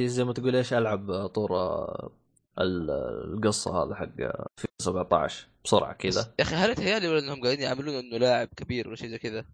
زي 0.09 0.25
ما 0.25 0.33
تقول 0.33 0.57
إيش 0.57 0.73
ألعب 0.73 1.27
طور 1.27 1.57
آه، 1.57 2.11
ال- 2.59 2.91
القصة 3.35 3.83
هذا 3.83 3.95
حق 3.95 4.21
آه، 4.21 4.47
فيفا 4.57 4.73
17 4.81 5.49
بسرعة 5.65 5.93
كذا. 5.93 6.35
يا 6.39 6.45
أخي 6.45 6.55
هل 6.57 6.75
تهيألي 6.75 7.09
ولا 7.09 7.19
إنهم 7.19 7.43
قاعدين 7.43 7.61
يعملون 7.61 7.95
إنه 7.95 8.17
لاعب 8.19 8.49
كبير 8.57 8.87
ولا 8.89 8.97
شيء 8.97 9.09
زي 9.09 9.19
كذا؟ 9.19 9.45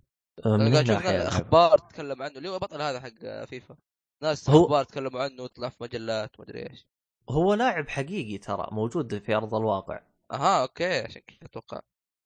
آه، 0.47 0.57
من 0.57 0.73
قاعد 0.73 0.91
أشوف. 0.91 1.07
أخبار 1.07 1.79
تكلم 1.79 2.23
عنه. 2.23 2.33
اللي 2.37 2.49
هو 2.49 2.59
بطل 2.59 2.83
هذا 2.83 3.01
حق 3.01 3.45
فيفا. 3.45 3.77
ناس 4.23 4.51
هو- 4.51 4.65
أخبار 4.65 4.85
تكلموا 4.85 5.21
عنه 5.23 5.43
وطلع 5.43 5.69
في 5.69 5.77
مجلات 5.81 6.31
ما 6.41 6.45
أدري 6.45 6.71
إيش. 6.71 6.87
هو 7.31 7.55
لاعب 7.55 7.89
حقيقي 7.89 8.39
ترى 8.39 8.69
موجود 8.73 9.19
في 9.19 9.35
أرض 9.35 9.55
الواقع. 9.55 10.01
أها 10.33 10.63
أوكي 10.63 11.01
عشان 11.01 11.23
كذا 11.27 11.39
أتوقع. 11.43 11.81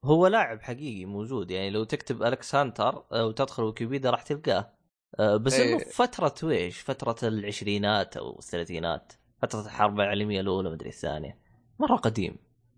هو 0.05 0.27
لاعب 0.27 0.63
حقيقي 0.63 1.05
موجود 1.05 1.51
يعني 1.51 1.71
لو 1.71 1.85
تكتب 1.85 2.23
الكس 2.23 2.55
هانتر 2.55 3.05
وتدخل 3.13 3.63
ويكيبيديا 3.63 4.11
راح 4.11 4.23
تلقاه. 4.23 4.73
بس 5.19 5.53
إيه. 5.55 5.75
انه 5.75 5.85
فترة 5.85 6.35
ويش 6.43 6.81
فترة 6.81 7.29
العشرينات 7.29 8.17
أو 8.17 8.39
الثلاثينات. 8.39 9.13
فترة 9.43 9.61
الحرب 9.61 10.01
العالمية 10.01 10.41
الأولى 10.41 10.71
مدري 10.71 10.89
الثانية. 10.89 11.39
مرة 11.79 11.97
قديم. 11.97 12.37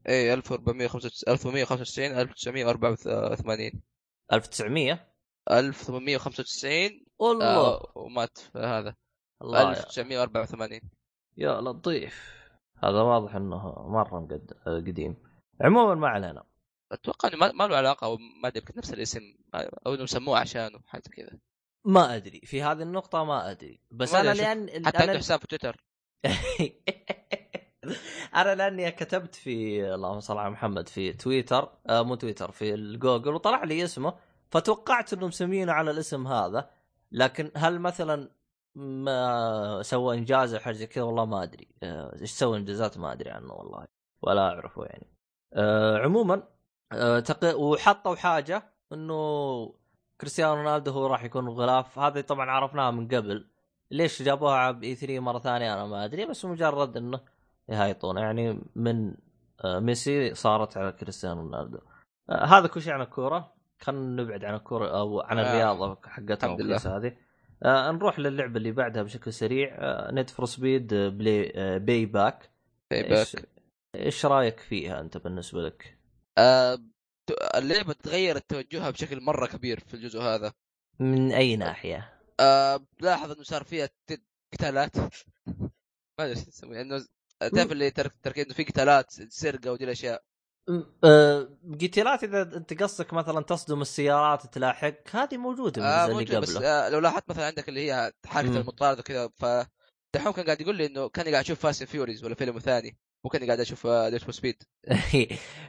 اي 0.09 0.35
1495 0.35 2.05
1984 2.19 3.83
1900 4.33 5.09
1895 5.51 7.07
والله. 7.19 7.45
آه 7.57 7.93
ومات 7.95 8.39
في 8.39 8.59
هذا. 8.59 8.95
الله 9.43 9.71
1984 9.71 10.81
يا 11.37 11.61
لطيف. 11.61 12.43
هذا 12.85 13.01
واضح 13.03 13.37
إنه 13.37 13.73
مرة 13.89 14.21
مقد- 14.21 14.53
قديم. 14.67 15.17
عموما 15.61 15.95
ما 15.95 16.09
علينا. 16.09 16.45
أتوقع 16.93 17.29
إنه 17.29 17.53
ما, 17.53 17.65
له 17.67 17.77
علاقة 17.77 18.05
أو 18.05 18.17
ما 18.43 18.49
أدري 18.49 18.65
نفس 18.77 18.93
الاسم 18.93 19.21
أو 19.87 19.95
إنه 19.95 20.07
سموه 20.07 20.39
عشانه 20.39 20.79
حاجة 20.87 21.03
كذا. 21.17 21.39
ما 21.85 22.17
أدري 22.17 22.41
في 22.41 22.63
هذه 22.63 22.83
النقطة 22.83 23.25
ما 23.25 23.51
أدري. 23.51 23.81
بس 23.91 24.15
أنا 24.15 24.35
لأن 24.35 24.87
حتى 24.87 24.99
عنده 24.99 25.19
حساب 25.19 25.41
في 25.41 25.47
تويتر. 25.47 25.85
أنا 28.35 28.55
لأني 28.55 28.91
كتبت 28.91 29.35
في 29.35 29.85
اللهم 29.95 30.21
صل 30.21 30.39
على 30.39 30.51
محمد 30.51 30.89
في 30.89 31.13
تويتر 31.13 31.73
آه 31.87 32.03
مو 32.03 32.15
تويتر 32.15 32.51
في 32.51 32.75
الجوجل 32.75 33.35
وطلع 33.35 33.65
لي 33.65 33.85
اسمه 33.85 34.15
فتوقعت 34.51 35.13
إنهم 35.13 35.29
مسمينه 35.29 35.73
على 35.73 35.91
الاسم 35.91 36.27
هذا. 36.27 36.71
لكن 37.13 37.51
هل 37.57 37.79
مثلا 37.79 38.31
ما 38.75 39.83
سوى 39.83 40.19
إنجاز 40.19 40.55
أو 40.55 40.61
حاجة 40.61 40.75
زي 40.75 40.87
كذا؟ 40.87 41.05
والله 41.05 41.25
ما 41.25 41.43
أدري. 41.43 41.69
آه، 41.83 42.17
إيش 42.21 42.31
سوى 42.31 42.59
إنجازات؟ 42.59 42.99
ما 42.99 43.13
أدري 43.13 43.31
عنه 43.31 43.53
والله 43.53 43.87
ولا 44.23 44.43
أعرفه 44.43 44.85
يعني. 44.85 45.07
آه 45.55 45.99
عموما 45.99 46.49
آه 46.93 47.21
تق... 47.21 47.59
وحطوا 47.59 48.17
حاجة 48.17 48.73
إنه 48.93 49.82
كريستيانو 50.23 50.55
رونالدو 50.55 50.91
هو 50.91 51.07
راح 51.07 51.25
يكون 51.25 51.49
غلاف 51.49 51.99
هذه 51.99 52.21
طبعا 52.21 52.51
عرفناها 52.51 52.91
من 52.91 53.09
قبل. 53.09 53.47
ليش 53.91 54.23
جابوها 54.23 54.71
باي 54.71 54.95
3 54.95 55.21
مرة 55.21 55.39
ثانية؟ 55.39 55.75
أنا 55.75 55.87
ما 55.87 56.05
أدري 56.05 56.27
بس 56.27 56.45
مجرد 56.45 56.97
إنه 56.97 57.21
يهايطون 57.69 58.19
يعني 58.19 58.61
من 58.77 59.15
آه، 59.65 59.79
ميسي 59.79 60.35
صارت 60.35 60.77
على 60.77 60.93
كريستيانو 60.93 61.41
رونالدو. 61.41 61.79
آه، 62.31 62.45
هذا 62.45 62.67
كل 62.67 62.83
شيء 62.83 62.93
عن 62.93 63.01
الكورة. 63.01 63.53
خلينا 63.81 64.23
نبعد 64.23 64.45
عن 64.45 64.55
الكورة 64.55 64.99
أو 64.99 65.21
عن 65.21 65.39
آه. 65.39 65.43
الرياضة 65.43 65.99
لله. 66.19 66.53
والكيس 66.53 66.87
هذه. 66.87 67.17
آه 67.63 67.91
نروح 67.91 68.19
للعبة 68.19 68.57
اللي 68.57 68.73
بعدها 68.73 69.03
بشكل 69.03 69.33
سريع. 69.33 69.77
Need 70.11 70.31
for 70.31 70.47
Speed 70.47 70.95
Play 70.95 71.53
آه 71.57 71.79
Payback 71.79 72.51
Payback 72.91 73.49
إيش 73.95 74.27
رأيك 74.27 74.61
فيها 74.61 75.01
أنت 75.01 75.17
بالنسبة 75.17 75.63
لك؟ 75.63 75.99
آه 76.39 76.79
اللعبة 77.55 77.93
تغيرت 77.93 78.51
توجهها 78.51 78.91
بشكل 78.91 79.21
مرة 79.21 79.47
كبير 79.47 79.81
في 79.81 79.95
الجزء 79.95 80.21
هذا. 80.21 80.53
من 80.99 81.33
أي 81.33 81.57
ناحية؟ 81.57 82.21
آه 82.41 82.87
لاحظ 83.01 83.31
إنه 83.31 83.43
صار 83.43 83.65
فيها 83.65 83.89
قتالات. 84.53 84.97
ما 86.19 86.25
أدري 86.25 86.31
إيش 86.31 86.45
تسوي 86.45 86.81
انه 86.81 87.05
تعرف 87.41 87.73
اللي 87.73 87.91
ترك 87.91 88.13
تركيز 88.23 88.45
إنه 88.45 88.55
في 88.55 88.65
قتالات 88.65 89.11
سرقه 89.11 89.73
ودي 89.73 89.85
الأشياء. 89.85 90.23
آه، 91.05 91.49
قتالات 91.83 92.25
إذا 92.25 92.43
أنت 92.43 92.83
قصدك 92.83 93.13
مثلا 93.13 93.41
تصدم 93.41 93.83
السيارات 93.83 94.55
تلاحق 94.55 94.95
هذه 95.11 95.37
موجودة 95.37 95.83
من 95.83 95.89
آه 95.89 96.05
اللي 96.05 96.15
موجود 96.15 96.37
بس 96.37 96.57
قبله. 96.57 96.69
آه 96.69 96.89
لو 96.89 96.99
لاحظت 96.99 97.31
مثلا 97.31 97.47
عندك 97.47 97.69
اللي 97.69 97.91
هي 97.93 98.13
حركة. 98.27 98.57
المطارد 98.57 98.99
وكذا 98.99 99.29
ف 99.37 99.45
دحوم 100.15 100.33
كان 100.33 100.45
قاعد 100.45 100.61
يقول 100.61 100.77
لي 100.77 100.87
إنه 100.87 101.09
كان 101.09 101.25
قاعد 101.29 101.45
أشوف 101.45 101.61
Fast 101.61 101.85
Furious 101.85 102.25
ولا 102.25 102.35
فيلم 102.35 102.59
ثاني. 102.59 102.99
مو 103.25 103.31
كاني 103.31 103.47
قاعد 103.47 103.61
أشوف 103.61 103.87
Need 103.87 104.23
for 104.23 104.33
Speed 104.33 104.63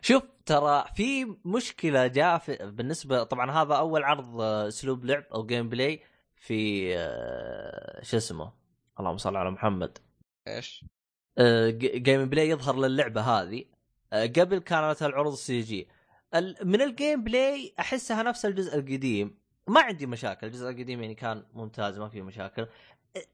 شوف 0.02 0.24
ترى 0.46 0.86
في 0.96 1.26
مشكلة 1.46 2.08
جاء 2.08 2.38
في 2.38 2.58
بالنسبة 2.62 3.24
طبعا 3.24 3.52
هذا 3.52 3.76
أول 3.76 4.04
عرض 4.04 4.42
آه، 4.42 4.68
أسلوب 4.68 5.06
لعب 5.06 5.24
أو 5.34 5.46
gameplay 5.46 6.04
في 6.36 6.92
آه، 6.98 8.04
شو 8.04 8.18
اسمه؟ 8.18 8.54
اللهم 9.00 9.18
صل 9.18 9.36
على 9.36 9.52
محمد. 9.52 9.98
إيش؟ 10.48 10.86
آه، 11.38 11.70
gameplay 11.80 12.50
يظهر 12.50 12.76
للعبة 12.76 13.22
هذه. 13.22 13.66
آه، 14.14 14.26
قبل 14.26 14.60
كانت 14.60 15.04
العروض 15.04 15.34
ال 15.34 15.62
CG 15.62 15.88
من 16.64 16.82
ال 16.82 17.24
gameplay 17.24 17.74
أحسها 17.80 18.24
نفس 18.24 18.46
الجزء 18.46 18.76
القديم. 18.76 19.38
ما 19.68 19.82
عندي 19.82 20.06
مشاكل 20.06 20.48
الجزء 20.48 20.70
القديم 20.70 21.02
يعني 21.02 21.16
كان 21.16 21.44
ممتاز 21.54 22.00
ما 22.00 22.10
في 22.10 22.22
مشاكل. 22.22 22.62
آه، 22.62 22.68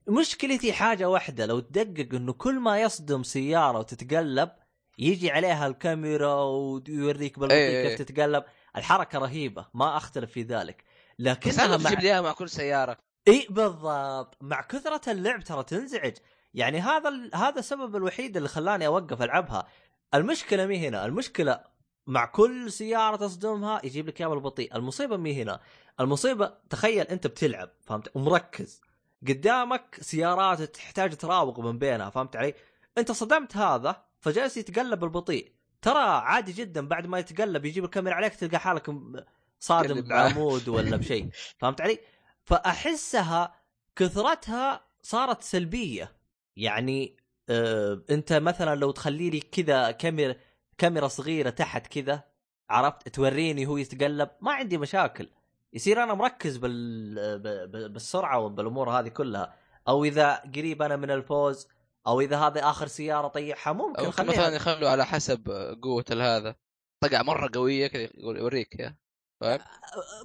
مشكلتي 0.08 0.74
حاجة 0.74 1.10
واحدة 1.10 1.46
لو 1.46 1.60
تدقق 1.60 2.16
إنه 2.16 2.34
كل 2.34 2.60
ما 2.60 2.82
يصدم 2.82 3.24
سيارة 3.24 3.80
وتتقلب 3.80 4.50
يجي 4.98 5.32
عليها 5.32 5.68
الكاميرا 5.68 6.34
ويوريك 6.44 7.40
بالبطيء 7.40 7.58
إيه. 7.58 7.96
كيف. 7.96 8.08
تتقلب 8.08 8.44
الحركة 8.78 9.20
رهيبة 9.20 9.66
ما 9.74 9.98
أختلف 9.98 10.32
في 10.32 10.44
ذلك. 10.44 10.84
بس 11.20 11.26
لكنها 11.26 11.66
أنا 11.66 11.78
مع 11.78 11.90
تجيب 11.90 12.00
لي 12.00 12.08
اياها 12.08 12.22
مع 12.22 12.32
كل 12.32 12.50
سيارة. 12.50 12.98
إي 13.28 13.48
بالضبط. 13.50 14.38
مع 14.42 14.62
كثرة 14.62 15.12
اللعب 15.12 15.44
ترى 15.44 15.64
تنزعج. 15.64 16.14
يعني 16.54 16.80
هذا 16.80 17.10
ال... 17.10 17.36
هذا 17.36 17.60
السبب 17.60 17.96
الوحيد 17.96 18.38
اللي 18.38 18.50
خلاني 18.50 18.88
أوقف 18.88 19.22
ألعبها. 19.22 19.68
المشكلة 20.14 20.66
مي 20.66 20.88
هنا 20.88 21.06
المشكلة 21.06 21.64
مع 22.08 22.26
كل 22.26 22.72
سيارة 22.72 23.16
تصدمها 23.16 23.82
يجيب 23.84 24.08
لك 24.08 24.22
إياها 24.22 24.30
بالبطيء. 24.30 24.76
المصيبة 24.76 25.18
مي 25.18 25.42
هنا 25.42 25.60
المصيبة 26.00 26.54
تخيل 26.70 27.08
أنت 27.08 27.28
بتلعب 27.28 27.70
فهمت؟ 27.82 28.12
ومركز. 28.16 28.82
قدامك 29.28 29.98
سيارات 30.02 30.62
تحتاج 30.62 31.16
تراوغ 31.16 31.62
من 31.62 31.80
بينها 31.80 32.10
فهمت 32.10 32.36
علي؟ 32.36 32.54
انت 32.98 33.12
صدمت 33.12 33.58
هذا 33.58 34.04
فجالس 34.20 34.58
يتقلب 34.58 35.00
بالبطيء 35.00 35.52
ترى 35.82 36.00
عادي 36.00 36.52
جدا 36.52 36.88
بعد 36.88 37.08
ما 37.08 37.20
يتقلب 37.20 37.66
يجيب 37.66 37.86
الكاميرا 37.86 38.16
عليك 38.16 38.36
تلقى 38.36 38.60
حالك 38.60 38.92
صادم. 39.60 40.02
بعمود 40.02 40.70
ولا 40.70 40.96
بشيء. 41.02 41.30
فهمت 41.58 41.82
علي؟ 41.82 42.00
فأحسها 42.46 43.56
كثرتها 43.96 44.86
صارت 45.02 45.44
سلبية. 45.44 46.16
يعني 46.56 47.18
آه 47.50 48.04
انت 48.10 48.34
مثلا 48.34 48.76
لو 48.76 48.92
تخلي 48.92 49.30
لي 49.30 49.40
كذا 49.40 49.92
كاميرا 49.92 50.36
كاميرا 50.78 51.08
صغيرة 51.08 51.50
تحت 51.50 51.88
كذا 51.88 52.24
عرفت؟ 52.70 53.10
توريني 53.10 53.66
هو 53.68 53.78
يتقلب 53.78 54.30
ما 54.42 54.52
عندي 54.52 54.78
مشاكل. 54.78 55.30
يصير 55.74 56.04
أنا 56.04 56.14
مركز 56.14 56.58
بال... 56.58 57.40
بالسرعة 57.90 58.40
وبالأمور 58.40 58.90
هذه 58.90 59.08
كلها. 59.08 59.56
أو 59.88 60.04
إذا 60.04 60.36
قريب 60.36 60.82
أنا 60.82 60.96
من 60.96 61.12
الفوز 61.12 61.68
أو 62.08 62.22
إذا 62.22 62.38
هذا 62.38 62.70
آخر 62.70 62.88
سيارة 62.88 63.28
طيحها 63.28 63.74
ممكن 63.74 64.12
خليها. 64.12 64.32
مثلا 64.32 64.56
يخلوا 64.56 64.90
على 64.90 65.06
حسب 65.06 65.50
قوة 65.82 66.06
هذا 66.12 66.56
طقع 67.02 67.22
مرة 67.22 67.50
قوية 67.54 67.88
كذا 67.88 68.02
يقول 68.02 68.38
يوريك 68.38 68.80
يا 68.80 68.96
فاهم؟ 69.42 69.60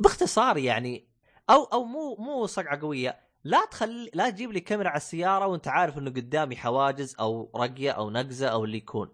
باختصار 0.00 0.58
يعني 0.58 1.08
أو 1.50 1.64
أو 1.64 1.84
مو 1.84 2.16
مو 2.16 2.46
صقعة 2.46 2.80
قوية. 2.80 3.20
لا 3.44 3.64
تخلي 3.64 4.10
لا 4.14 4.30
تجيب 4.30 4.52
لي 4.52 4.60
كاميرا 4.60 4.88
على 4.88 4.96
السيارة 4.96 5.46
وأنت 5.46 5.68
عارف 5.68 5.98
إنه 5.98 6.10
قدامي 6.10 6.56
حواجز 6.56 7.16
أو 7.20 7.50
رقية 7.56 7.90
أو 7.90 8.10
نقزة 8.10 8.48
أو 8.48 8.64
اللي 8.64 8.76
يكون. 8.76 9.12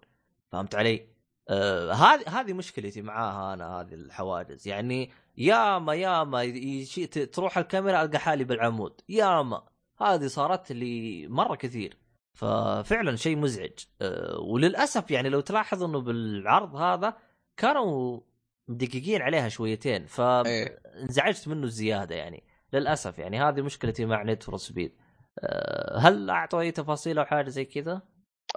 فهمت 0.51 0.75
علي؟ 0.75 1.07
آه 1.49 1.93
هذه 1.93 2.23
هذه 2.27 2.53
مشكلتي 2.53 3.01
معاها 3.01 3.53
أنا 3.53 3.79
هذه 3.79 3.93
الحواجز. 3.93 4.67
يعني 4.67 5.11
ياما 5.37 5.93
ياما 5.93 6.43
يشي 6.43 7.07
تروح 7.07 7.57
الكاميرا 7.57 8.01
ألقى 8.01 8.19
حالي 8.19 8.43
بالعمود. 8.43 9.01
ياما. 9.09 9.67
هذه 10.01 10.27
صارت 10.27 10.71
لي 10.71 11.27
مرة 11.27 11.55
كثير. 11.55 11.97
ففعلا 12.33 13.15
شيء 13.15 13.37
مزعج. 13.37 13.79
آه 14.01 14.39
وللأسف 14.39 15.11
يعني 15.11 15.29
لو 15.29 15.39
تلاحظ 15.39 15.83
إنه 15.83 16.01
بالعرض 16.01 16.75
هذا 16.75 17.17
كانوا 17.57 18.19
مدققين 18.67 19.21
عليها 19.21 19.49
شويتين. 19.49 20.05
ف 20.05 20.21
إيه. 20.21 20.81
انزعجت 21.01 21.47
منه 21.47 21.67
زيادة 21.67 22.15
يعني. 22.15 22.43
للأسف 22.73 23.19
يعني 23.19 23.41
هذه 23.41 23.61
مشكلتي 23.61 24.05
مع 24.05 24.23
Need 24.23 24.43
for 24.43 24.57
Speed. 24.57 24.95
أه 25.39 25.97
هل 25.97 26.29
أعطوا 26.29 26.61
أي 26.61 26.71
تفاصيل 26.71 27.19
أو 27.19 27.25
حاجة 27.25 27.49
زي 27.49 27.65
كذا؟ 27.65 28.01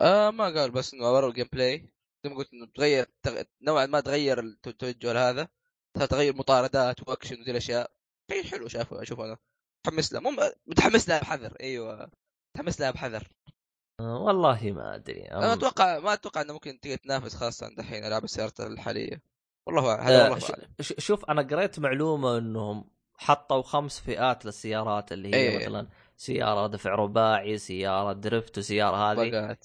آه 0.00 0.30
ما 0.30 0.44
قال 0.44 0.70
بس 0.70 0.94
إنه 0.94 1.12
وروا 1.12 1.28
ال 1.28 1.46
gameplay. 1.52 1.94
زي 2.24 2.30
ما 2.30 2.36
قلت 2.36 2.52
إنه 2.54 2.66
تغير 2.74 3.06
تغ... 3.22 3.42
نوعا 3.62 3.86
ما 3.86 4.00
تغير 4.00 4.40
الت- 4.40 4.68
التوجه 4.68 5.30
هذا. 5.30 5.48
تغير 5.94 6.36
مطاردات 6.36 7.08
وأكشن 7.08 7.40
ودي 7.40 7.50
الأشياء. 7.50 7.90
شيء 8.30 8.44
حلو 8.44 8.68
شافه 8.68 9.02
أشوف 9.02 9.20
أنا. 9.20 9.36
متحمس 9.86 10.12
له. 10.12 10.20
مو 10.20 10.30
متحمس 10.66 11.08
لها 11.08 11.20
بحذر. 11.20 11.56
أيوه. 11.60 12.10
متحمس 12.54 12.80
لها 12.80 12.90
بحذر. 12.90 13.28
أه 14.00 14.18
والله 14.18 14.72
ما 14.72 14.94
أدري. 14.94 15.22
أنا 15.22 15.52
أم... 15.52 15.58
أتوقع 15.58 15.98
ما 15.98 16.12
أتوقع 16.12 16.40
إنه 16.40 16.52
ممكن 16.52 16.80
تقدر 16.80 16.96
تنافس 16.96 17.34
خاصة 17.34 17.68
دحين 17.68 18.04
العاب 18.04 18.24
السيارات 18.24 18.60
الحالية. 18.60 19.22
والله. 19.66 19.94
هذا 19.94 20.26
أه 20.26 20.30
والله 20.30 20.58
ش... 20.80 20.94
شوف 20.98 21.24
أنا 21.24 21.42
قريت 21.42 21.78
معلومة 21.78 22.38
إنهم 22.38 22.90
حطوا 23.16 23.62
خمس 23.62 24.00
فئات 24.00 24.44
للسيارات 24.44 25.12
اللي 25.12 25.28
هي 25.28 25.34
إيه. 25.34 25.56
مثلا 25.58 25.88
سيارة 26.16 26.66
دفع 26.66 26.90
رباعي 26.94 27.58
سيارة 27.58 28.12
درفت 28.12 28.58
وسياره 28.58 28.96
هذه. 29.12 29.56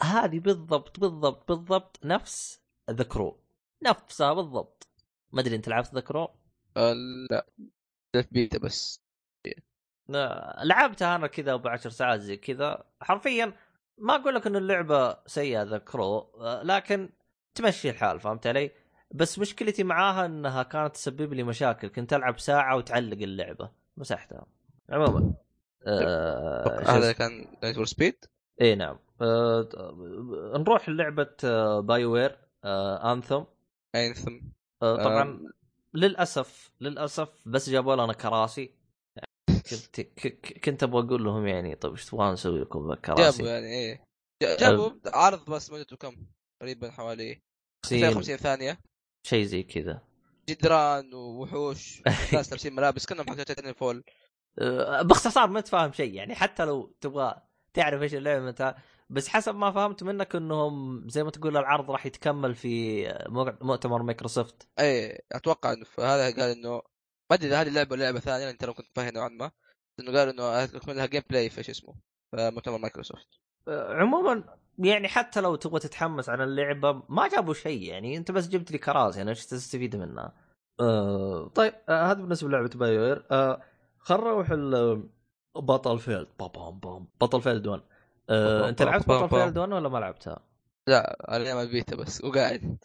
هذه 0.00 0.38
بالضبط 0.40 1.00
بالضبط 1.00 1.48
بالضبط 1.48 2.00
نفس 2.04 2.60
ذا 2.90 3.04
كرو. 3.04 3.38
نفسها 3.82 4.32
بالضبط. 4.32 4.88
ما 5.32 5.40
أدري 5.40 5.56
أنت 5.56 5.68
لعبت 5.68 5.94
The 5.94 6.00
Crew؟ 6.00 6.28
آه 6.76 6.94
لا. 7.30 7.46
في 8.12 8.26
بيتا 8.30 8.58
بس. 8.58 9.02
لا، 10.08 10.60
لعبتها 10.64 11.16
أنا 11.16 11.26
كذا 11.26 11.56
بعشر 11.56 11.90
ساعات 11.90 12.20
زي 12.20 12.36
كذا. 12.36 12.84
حرفيا 13.00 13.52
ما 13.98 14.14
أقول 14.14 14.34
لك 14.34 14.46
إن 14.46 14.56
اللعبة 14.56 15.16
سيئة 15.26 15.62
The 15.62 15.78
Crew 15.78 16.18
آه، 16.18 16.62
لكن 16.62 17.10
تمشي 17.54 17.90
الحال 17.90 18.20
فهمت 18.20 18.46
علي؟ 18.46 18.70
بس 19.10 19.38
مشكلتي 19.38 19.84
معاها 19.84 20.26
إنها 20.26 20.62
كانت 20.62 20.94
تسبب 20.94 21.32
لي 21.32 21.42
مشاكل. 21.42 21.88
كنت 21.88 22.12
ألعب 22.12 22.38
ساعة 22.38 22.76
وتعلق 22.76 23.18
اللعبة. 23.22 23.70
مسحتها 23.96 24.46
عموما 24.90 25.34
آه 25.86 26.80
هذا 26.86 27.12
كان 27.12 27.46
Need 27.62 27.76
for 27.76 27.84
Speed 27.84 28.24
إي 28.60 28.74
نعم. 28.74 28.98
آه 29.20 29.68
نروح 30.56 30.88
لعبه 30.88 31.34
آه 31.44 31.80
BioWare 31.80 32.38
آه 32.64 33.12
Anthem 33.12 33.44
Anthem 33.94 34.40
طبعا 34.82 35.22
آه. 35.22 35.50
للأسف 35.94 36.70
للأسف 36.80 37.28
بس 37.46 37.70
جابوا 37.70 37.96
لنا 37.96 38.12
كراسي 38.12 38.74
كنت 39.70 40.00
كنت 40.64 40.82
أبغى 40.82 41.06
أقول 41.06 41.24
لهم 41.24 41.46
يعني 41.46 41.74
طيب 41.74 41.92
إيش 41.92 42.04
تبغى 42.04 42.32
نسوي 42.32 42.60
لكم 42.60 42.78
جابوا 42.78 42.94
بالكراسي؟ 42.94 43.44
يعني 43.44 43.66
إيه 43.66 44.04
جا- 44.42 44.56
جابوا 44.56 44.90
عرض 45.06 45.50
بس 45.50 45.70
مدته 45.70 45.96
كم؟ 45.96 46.16
تقريبا 46.60 46.90
حوالي 46.90 47.40
52 47.86 48.36
ثانية 48.36 48.78
شيء 49.26 49.44
زي 49.44 49.62
كذا 49.62 50.00
جدران 50.50 51.14
ووحوش 51.14 52.02
ناس 52.32 52.50
لابسين 52.50 52.74
ملابس 52.74 53.06
كانهم 53.06 53.26
حق 53.28 53.72
فول 53.72 54.04
آه، 54.58 55.02
باختصار 55.02 55.48
ما 55.48 55.60
تفهم 55.60 55.92
شيء 55.92 56.14
يعني 56.14 56.34
حتى 56.34 56.64
لو 56.64 56.96
تبغى 57.00 57.42
تعرف 57.74 58.02
إيش 58.02 58.14
اللعبة 58.14 58.44
متى 58.44 58.74
بس 59.12 59.28
حسب 59.28 59.54
ما 59.54 59.70
فهمت 59.70 60.02
منك 60.02 60.36
إنهم 60.36 61.08
زي 61.08 61.24
ما 61.24 61.30
تقول 61.30 61.56
العرض 61.56 61.90
راح 61.90 62.06
يتكمل 62.06 62.54
في 62.54 63.04
مو- 63.28 63.56
مؤتمر 63.60 64.02
مايكروسوفت. 64.02 64.68
إيه 64.78 65.18
أتوقع 65.32 65.72
إنه 65.72 65.86
هذا 65.98 66.24
قال 66.24 66.50
إنه 66.58 66.70
ما 67.30 67.36
أدري 67.36 67.48
إذا 67.48 67.60
هذه 67.60 67.68
اللعبه 67.68 67.92
ولا 67.92 68.04
لعبة 68.04 68.20
ثانية 68.20 68.50
أنت 68.50 68.64
لو 68.64 68.74
كنت 68.74 68.86
فاهم 68.94 69.14
نوعا 69.14 69.28
ما 69.28 69.50
إنه 70.00 70.18
قال 70.18 70.28
إنه 70.28 70.62
يكون 70.62 70.94
لها 70.94 71.06
gameplay 71.06 71.50
في 71.50 71.58
إيش 71.58 71.70
اسمه 71.70 71.94
في 72.30 72.50
مؤتمر 72.50 72.78
مايكروسوفت. 72.78 73.26
آه، 73.68 73.94
عموما 73.94 74.44
يعني 74.78 75.08
حتى 75.08 75.40
لو 75.40 75.56
تبغى 75.56 75.80
تتحمس 75.80 76.28
على 76.28 76.44
اللعبة 76.44 77.02
ما 77.08 77.28
جابوا 77.28 77.54
شيء 77.54 77.82
يعني 77.82 78.16
أنت 78.16 78.30
بس 78.30 78.48
جبت 78.48 78.72
لي 78.72 78.78
كراسي 78.78 79.18
يعني 79.18 79.30
إيش 79.30 79.46
تستفيد 79.46 79.96
منها؟ 79.96 80.32
آه 80.80 81.48
طيب 81.48 81.74
آه 81.88 82.06
هذا 82.06 82.20
بالنسبة 82.20 82.48
للعبة 82.48 82.68
BioWare 82.74 83.26
آه 83.30 83.62
خل 83.98 84.16
نروح 84.16 84.52
Battlefield 85.56 86.28
بام 86.40 86.78
بام. 86.78 87.08
Battlefield 87.20 87.66
1 87.66 87.82
آه 88.30 88.68
أنت 88.68 88.82
لعبت 88.82 89.08
Battlefield 89.08 89.58
1 89.58 89.72
ولا 89.72 89.88
ما 89.88 89.98
لعبتها؟ 89.98 90.40
لا 90.88 91.36
أنا 91.36 91.54
ما 91.54 91.62
البيتا 91.62 91.96
بس 91.96 92.24
وقاعد. 92.24 92.84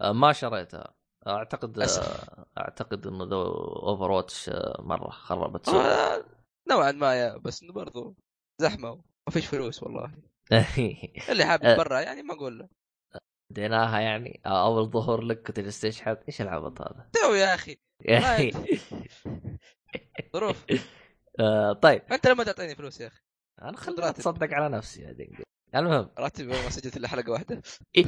آه 0.00 0.12
ما 0.12 0.32
شريتها. 0.32 0.94
أعتقد 1.26 1.76
للأسف. 1.76 2.02
آه 2.30 2.46
أعتقد 2.58 3.06
إنه 3.06 3.24
ذو 3.24 3.42
Overwatch 3.62 4.50
مرة 4.78 5.10
خربت 5.10 5.66
سوق 5.66 5.80
آه، 5.82 6.24
نوعا 6.70 6.92
ما 6.92 7.14
يا 7.14 7.36
بس 7.36 7.62
إنه 7.62 7.72
برضو 7.72 8.16
زحمة 8.62 8.90
وما 8.90 9.02
فيش 9.30 9.46
فلوس 9.46 9.82
والله. 9.82 10.12
اللي 11.30 11.44
حاب. 11.44 11.60
برا 11.60 12.00
يعني 12.00 12.22
ما 12.22 12.34
أقول 12.34 12.58
له. 12.58 12.68
ديناها 13.52 14.00
يعني 14.00 14.40
أول 14.46 14.90
ظهور 14.90 15.20
لك 15.20 15.42
كنت 15.46 15.60
جالس 15.60 15.80
تشحت 15.80 16.18
إيش 16.28 16.40
العبط 16.40 16.80
هذا؟ 16.80 17.10
تو 17.12 17.34
يا 17.34 17.54
أخي 17.54 17.78
ظروف. 20.32 20.64
آه 21.40 21.72
طيب. 21.72 22.02
أنت 22.12 22.26
لما 22.26 22.44
تعطيني 22.44 22.74
فلوس 22.74 23.00
يا 23.00 23.06
أخي. 23.06 23.20
أنا 23.62 23.76
خليني. 23.76 24.08
أتصدق 24.08 24.54
على 24.54 24.76
نفسي 24.76 25.02
يا 25.02 25.12
دنقي 25.12 25.42
المهم. 25.74 26.08
راتب 26.18 26.46
ما 26.46 26.70
سجلت 26.70 26.96
إلا 26.96 27.08
حلقة 27.08 27.32
واحدة. 27.32 27.62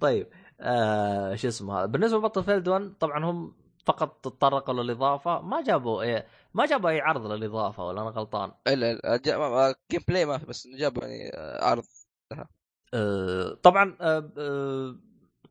طيب 0.00 0.28
آه 0.60 1.34
شو 1.34 1.48
اسمه 1.48 1.78
هذا؟ 1.78 1.86
بالنسبة 1.86 2.18
ل 2.18 2.44
Battlefield 2.44 2.68
1 2.68 2.94
طبعا 3.00 3.24
هم 3.24 3.54
فقط 3.84 4.24
تطرقوا 4.24 4.74
للإضافة 4.74 5.40
ما 5.40 5.62
جابوا 5.62 6.02
إيه 6.02 6.26
ما 6.54 6.66
جابوا 6.66 6.90
أي 6.90 7.00
عرض 7.00 7.26
للإضافة 7.26 7.86
ولا 7.86 8.02
أنا 8.02 8.10
غلطان؟ 8.10 8.52
الا 8.68 8.94
لا 8.94 9.74
gameplay 9.90 10.24
ما 10.24 10.38
في 10.38 10.46
بس 10.46 10.68
جابوا 10.78 11.04
يعني 11.04 11.30
آه، 11.34 11.64
عرض 11.64 11.84
آه 12.94 13.58
طبعا 13.62 13.96
آه 14.00 14.30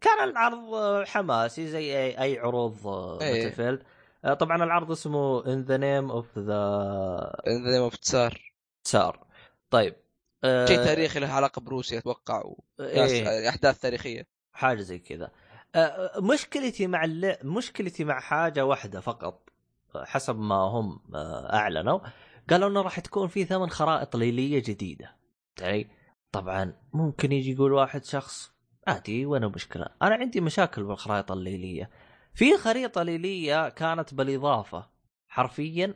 كان 0.01 0.29
العرض 0.29 0.75
حماسي 1.07 1.67
زي 1.67 1.97
اي, 1.97 2.21
أي 2.21 2.39
عروض 2.39 2.88
إيه. 3.21 3.43
Battlefield. 3.43 3.79
آه 3.79 3.94
طبعا 4.34 4.63
العرض 4.63 4.91
اسمه 4.91 5.46
In 5.45 5.62
the 5.62 5.77
Name 5.77 6.12
of 6.12 6.39
the 6.39 7.41
زي 7.48 7.79
ما 7.79 7.88
of 7.88 8.10
Tsar 8.10 8.53
سار 8.84 9.27
طيب 9.70 9.96
آه 10.44 10.65
شيء 10.65 10.77
تاريخي 10.77 11.20
له 11.20 11.27
علاقة 11.27 11.60
بروسيا 11.60 12.00
أتوقع 12.00 12.44
وناس 12.46 13.12
إيه. 13.12 13.50
أحداث 13.50 13.79
تاريخية. 13.79 14.27
حاجة 14.53 14.82
زي 14.82 15.00
كذا. 15.00 15.32
آه، 15.75 16.12
مشكلتي 16.20 16.88
مع 16.88 17.03
اللع... 17.03 17.38
مشكلتي 17.44 18.03
مع 18.03 18.20
حاجة 18.20 18.65
واحدة 18.65 19.00
فقط 19.00 19.50
آه، 19.95 20.06
حسب 20.06 20.39
ما 20.39 20.56
هم 20.56 20.99
آه، 21.15 21.54
أعلنوا. 21.54 21.99
قالوا 22.49 22.69
إنه 22.69 22.82
راح 22.82 22.99
تكون 22.99 23.28
في 23.28 23.45
ثمان 23.45 23.69
خرائط 23.69 24.15
ليلية 24.15 24.63
جديدة. 24.65 25.15
يعني 25.62 25.89
طبعا 26.32 26.73
ممكن 26.93 27.32
يجي 27.32 27.52
يقول 27.52 27.73
واحد 27.73 28.04
شخص 28.04 28.52
عادي 28.88 29.26
وين 29.26 29.43
المشكلة؟ 29.43 29.86
أنا 30.02 30.15
عندي 30.15 30.41
مشاكل 30.41 30.84
بالخرائط 30.84 31.32
الليلية. 31.32 31.89
في 32.36 32.58
خريطة 32.58 33.04
ليلية 33.04 33.69
كانت 33.69 34.13
بالإضافة. 34.13 34.89
حرفيا 35.28 35.93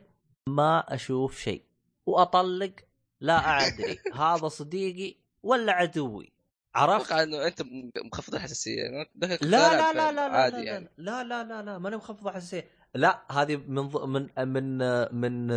ما 0.48 0.94
أشوف 0.94 1.38
شيء. 1.38 1.62
وأطلق 2.06 2.72
لا 3.20 3.66
أدري 3.66 3.98
هذا 4.22 4.48
صديقي 4.48 5.16
ولا 5.42 5.72
عدوي. 5.72 6.32
عرفت؟ 6.74 7.06
أتوقع 7.06 7.22
إنه 7.22 7.46
أنت 7.46 7.62
مخفض 8.04 8.34
الحساسية. 8.34 8.82
لا 8.88 9.36
لا 9.42 9.92
لا 9.92 9.92
لا 9.92 10.12
لا 10.12 10.22
عادي 10.22 10.56
لا, 10.56 10.62
يعني. 10.62 10.90
لا 10.96 11.24
لا 11.24 11.44
لا 11.44 11.62
لا 11.62 11.78
ماني 11.78 11.96
مخفض 11.96 12.28
حساسيه 12.28 12.68
لا 12.94 13.22
هذه 13.32 13.56
من 13.56 13.88
ض- 13.88 14.04
من 14.04 14.28
من 14.48 14.78
من 15.14 15.52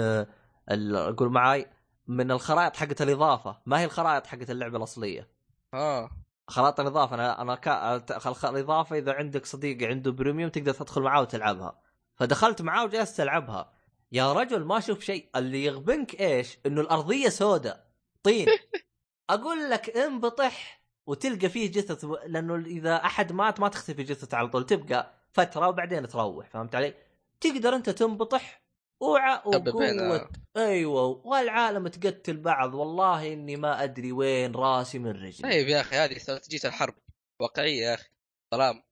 قول 1.15 1.29
معاي 1.29 1.65
من 2.07 2.31
الخرائط 2.31 2.75
حقت 2.75 3.01
الإضافة. 3.01 3.61
ما 3.65 3.79
هي 3.79 3.85
الخرائط 3.85 4.27
حقت 4.27 4.49
اللعبة 4.49 4.77
الأصلية. 4.77 5.27
آه. 5.73 6.09
خرائط 6.47 6.79
الاضافه 6.79 7.15
أنا 7.15 7.41
أنا 7.41 7.55
كا... 7.55 7.95
الاضافه 8.49 8.97
إذا 8.97 9.13
عندك 9.13 9.45
صديق 9.45 9.89
عنده 9.89 10.11
بريميوم 10.11 10.49
تقدر 10.49 10.73
تدخل 10.73 11.01
معاه 11.01 11.21
وتلعبها. 11.21 11.79
فدخلت 12.15 12.61
معاه 12.61 12.83
وجلست 12.83 13.19
ألعبها. 13.19 13.73
يا 14.11 14.33
رجل 14.33 14.63
ما 14.63 14.77
أشوف 14.77 14.99
شيء. 14.99 15.29
اللي 15.35 15.65
يغبنك 15.65 16.21
إيش؟ 16.21 16.57
إنه 16.65 16.81
الأرضية 16.81 17.29
سوداء 17.29 17.87
طين. 18.23 18.47
أقول 19.29 19.69
لك 19.69 19.97
انبطح 19.97 20.83
وتلقى 21.05 21.49
فيه 21.49 21.71
جثث 21.71 22.05
لأنه 22.25 22.55
إذا 22.55 22.95
أحد 22.95 23.31
مات 23.31 23.59
ما 23.59 23.67
تختفي 23.67 24.03
جثته 24.03 24.37
على 24.37 24.47
طول 24.47 24.65
تبقى 24.65 25.13
فترة 25.31 25.67
وبعدين 25.67 26.07
تروح 26.07 26.47
فهمت 26.47 26.75
علي؟ 26.75 26.93
تقدر 27.41 27.75
أنت 27.75 27.89
تنبطح 27.89 28.62
وع 29.03 29.47
وقوة. 29.47 29.85
آه. 29.85 30.29
أيوه 30.57 31.21
والعالم 31.27 31.87
تقتل 31.87 32.37
بعض. 32.37 32.73
والله 32.73 33.33
إني 33.33 33.55
ما 33.55 33.83
أدري 33.83 34.11
وين 34.11 34.55
راسي 34.55 34.99
من 34.99 35.11
رجلي. 35.11 35.51
طيب 35.51 35.67
يا 35.67 35.81
أخي 35.81 35.95
هذه 35.95 36.17
استراتيجية 36.17 36.69
الحرب. 36.69 36.93
واقعية 37.39 37.81
يا 37.81 37.93
أخي. 37.93 38.09
ظلام 38.55 38.83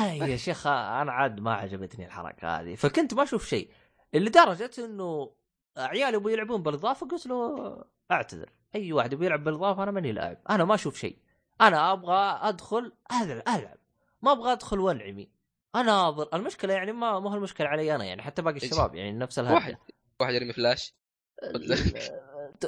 آه 0.00 0.12
يا 0.12 0.36
شيخ 0.36 0.66
أنا 0.66 1.12
عاد 1.12 1.40
ما 1.40 1.54
عجبتني 1.54 2.06
الحركة 2.06 2.60
هذه. 2.60 2.74
فكنت 2.74 3.14
ما 3.14 3.22
أشوف 3.22 3.46
شيء 3.46 3.70
لدرجة 4.14 4.70
إنه 4.78 5.30
عيالي 5.76 6.16
يبغوا 6.16 6.30
يلعبون 6.30 6.62
بالإضافة 6.62 7.08
قلت 7.08 7.26
له 7.26 7.84
أعتذر. 8.10 8.50
أي 8.74 8.92
واحد 8.92 9.12
يبغى 9.12 9.26
يلعب 9.26 9.44
بالإضافة 9.44 9.82
أنا 9.82 9.90
ماني 9.90 10.12
لاعب. 10.12 10.38
أنا 10.50 10.64
ما 10.64 10.74
أشوف 10.74 10.98
شيء. 10.98 11.18
أنا 11.60 11.92
أبغى 11.92 12.38
أدخل 12.42 12.92
العب 13.12 13.42
ألعب. 13.48 13.78
ما 14.22 14.32
أبغى 14.32 14.52
أدخل 14.52 14.80
والعمي 14.80 15.28
اناظر 15.76 16.28
المشكلة 16.34 16.74
يعني 16.74 16.92
ما 16.92 17.18
مو 17.18 17.34
المشكلة 17.34 17.68
علي 17.68 17.94
أنا 17.94 18.04
يعني 18.04 18.22
حتى 18.22 18.42
باقي 18.42 18.56
الشباب 18.56 18.94
يعني 18.94 19.12
نفس 19.12 19.38
الهرجه 19.38 19.54
واحد 19.54 19.76
واحد 20.20 20.34
يرمي 20.34 20.52
فلاش؟ 20.52 20.94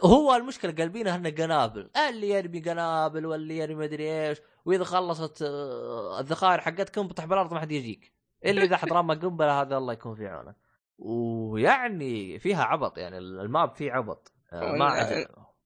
هو 0.05 0.35
المشكلة 0.35 0.73
قلبينها 0.73 1.17
انه 1.17 1.31
قنابل. 1.31 1.91
اللي 2.09 2.31
يرمي 2.31 2.61
قنابل 2.61 3.27
واللي 3.27 3.59
يرمي 3.59 3.75
مدري 3.75 4.29
إيش 4.29 4.39
وإذا 4.65 4.85
خلصت 4.85 5.43
آه، 5.43 6.21
الذخائر 6.21 6.61
حقتك 6.61 6.99
انبطح 6.99 7.25
بالارض 7.25 7.55
ما 7.55 7.61
حد 7.61 7.73
يجيك. 7.73 8.13
إلا 8.45 8.63
إذا 8.63 8.77
حد 8.77 8.93
رمى 8.93 9.15
قنبلة 9.15 9.61
هذا 9.61 9.77
الله 9.77 9.93
يكون 9.93 10.15
في 10.15 10.27
عونه. 10.27 10.55
ويعني 10.99 12.39
فيها 12.39 12.65
عبط 12.65 12.99
يعني 12.99 13.19
الماب 13.19 13.75
فيه 13.75 13.93
عبط. 13.93 14.33
آه، 14.53 14.73
ما 14.73 15.17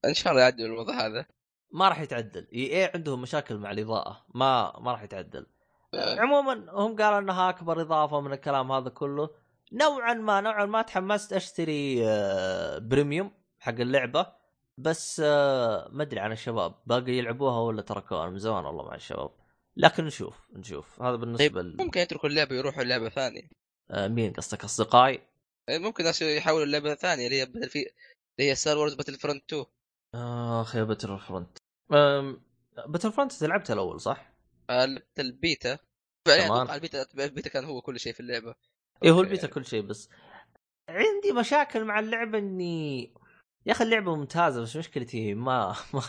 إن 0.05 0.15
شاء 0.15 0.33
الله 0.33 0.43
يعدل 0.43 0.65
الوضع 0.65 1.07
هذا. 1.07 1.27
ما 1.71 1.89
راح 1.89 2.01
يتعدل. 2.01 2.49
اي 2.53 2.77
إي 2.77 2.91
عندهم 2.95 3.23
مشاكل 3.23 3.57
مع 3.57 3.71
الإضاءة. 3.71 4.25
ما 4.35 4.81
ما 4.81 4.93
راح 4.93 5.03
يتعدل. 5.03 5.47
عموما 5.95 6.67
هم 6.71 6.97
قالوا 6.97 7.19
إنها 7.19 7.51
أكبر 7.51 7.81
إضافة 7.81 8.21
من 8.21 8.33
الكلام 8.33 8.73
هذا 8.73 8.89
كله. 8.89 9.31
نوعا 9.73 10.15
ما 10.15 10.41
نوعا 10.41 10.65
ما 10.67 10.83
تحمست 10.83 11.33
أشتري 11.33 12.09
آه، 12.09 12.79
بريميوم 12.79 13.31
حق 13.59 13.75
اللعبة. 13.75 14.27
بس 14.79 15.23
آه، 15.25 15.89
ما 15.93 16.03
أدري 16.03 16.21
عن 16.21 16.33
الشباب 16.33 16.75
باقي 16.87 17.13
يلعبوها 17.13 17.61
ولا 17.61 17.83
تركوها؟ 17.83 18.29
من 18.29 18.39
زمان 18.39 18.65
والله 18.65 18.85
مع 18.85 18.95
الشباب. 18.95 19.31
لكن 19.77 20.05
نشوف 20.05 20.49
نشوف. 20.53 21.03
هذا 21.03 21.17
بالنسبة 21.17 21.63
ل... 21.63 21.77
ممكن 21.79 22.01
يتركوا 22.01 22.29
اللعبة 22.29 22.55
ويروحوا 22.55 22.85
لعبة 22.85 23.09
ثانية. 23.09 23.49
آه، 23.91 24.09
مين 24.09 24.33
قصدك 24.33 24.65
أصدقائي؟ 24.65 25.21
ممكن 25.71 26.05
ناس 26.05 26.23
يحولوا 26.23 26.65
اللعبة 26.65 26.95
ثانية 26.95 27.27
اللي 27.27 27.43
هي 27.43 27.47
في 27.69 27.79
اللي 28.39 28.51
هي 28.51 28.55
Star 28.55 28.79
Wars 28.79 28.95
Battlefront 28.95 29.53
2 29.53 29.65
اخ 30.61 30.77
يا 30.77 30.85
Battlefront 30.85 31.59
Battlefront 32.89 33.43
لعبتها 33.43 33.75
الأول 33.75 34.01
صح؟ 34.01 34.33
آه، 34.71 34.89
البيتا. 35.19 35.79
فعليا. 36.27 36.47
أتوقع 36.47 36.75
ال 36.75 36.81
beta 36.81 37.07
ال 37.19 37.25
beta 37.25 37.51
كان 37.51 37.65
هو 37.65 37.81
كل 37.81 38.01
شيء 38.01 38.13
في 38.13 38.21
اللعبة. 38.21 38.55
إيه 39.05 39.11
هو 39.11 39.21
البيتا 39.21 39.47
كل 39.47 39.65
شيء 39.65 39.83
بس. 39.83 40.09
عندي 40.89 41.33
مشاكل 41.33 41.85
مع 41.85 41.99
اللعبة 41.99 42.39
اني 42.39 43.15
يا 43.67 43.73
أخي 43.73 43.85
اللعبة 43.85 44.17
ممتازة 44.17 44.63
بس 44.63 44.77
مشكلتي 44.77 45.35
ما 45.35 45.77
ما, 45.95 46.03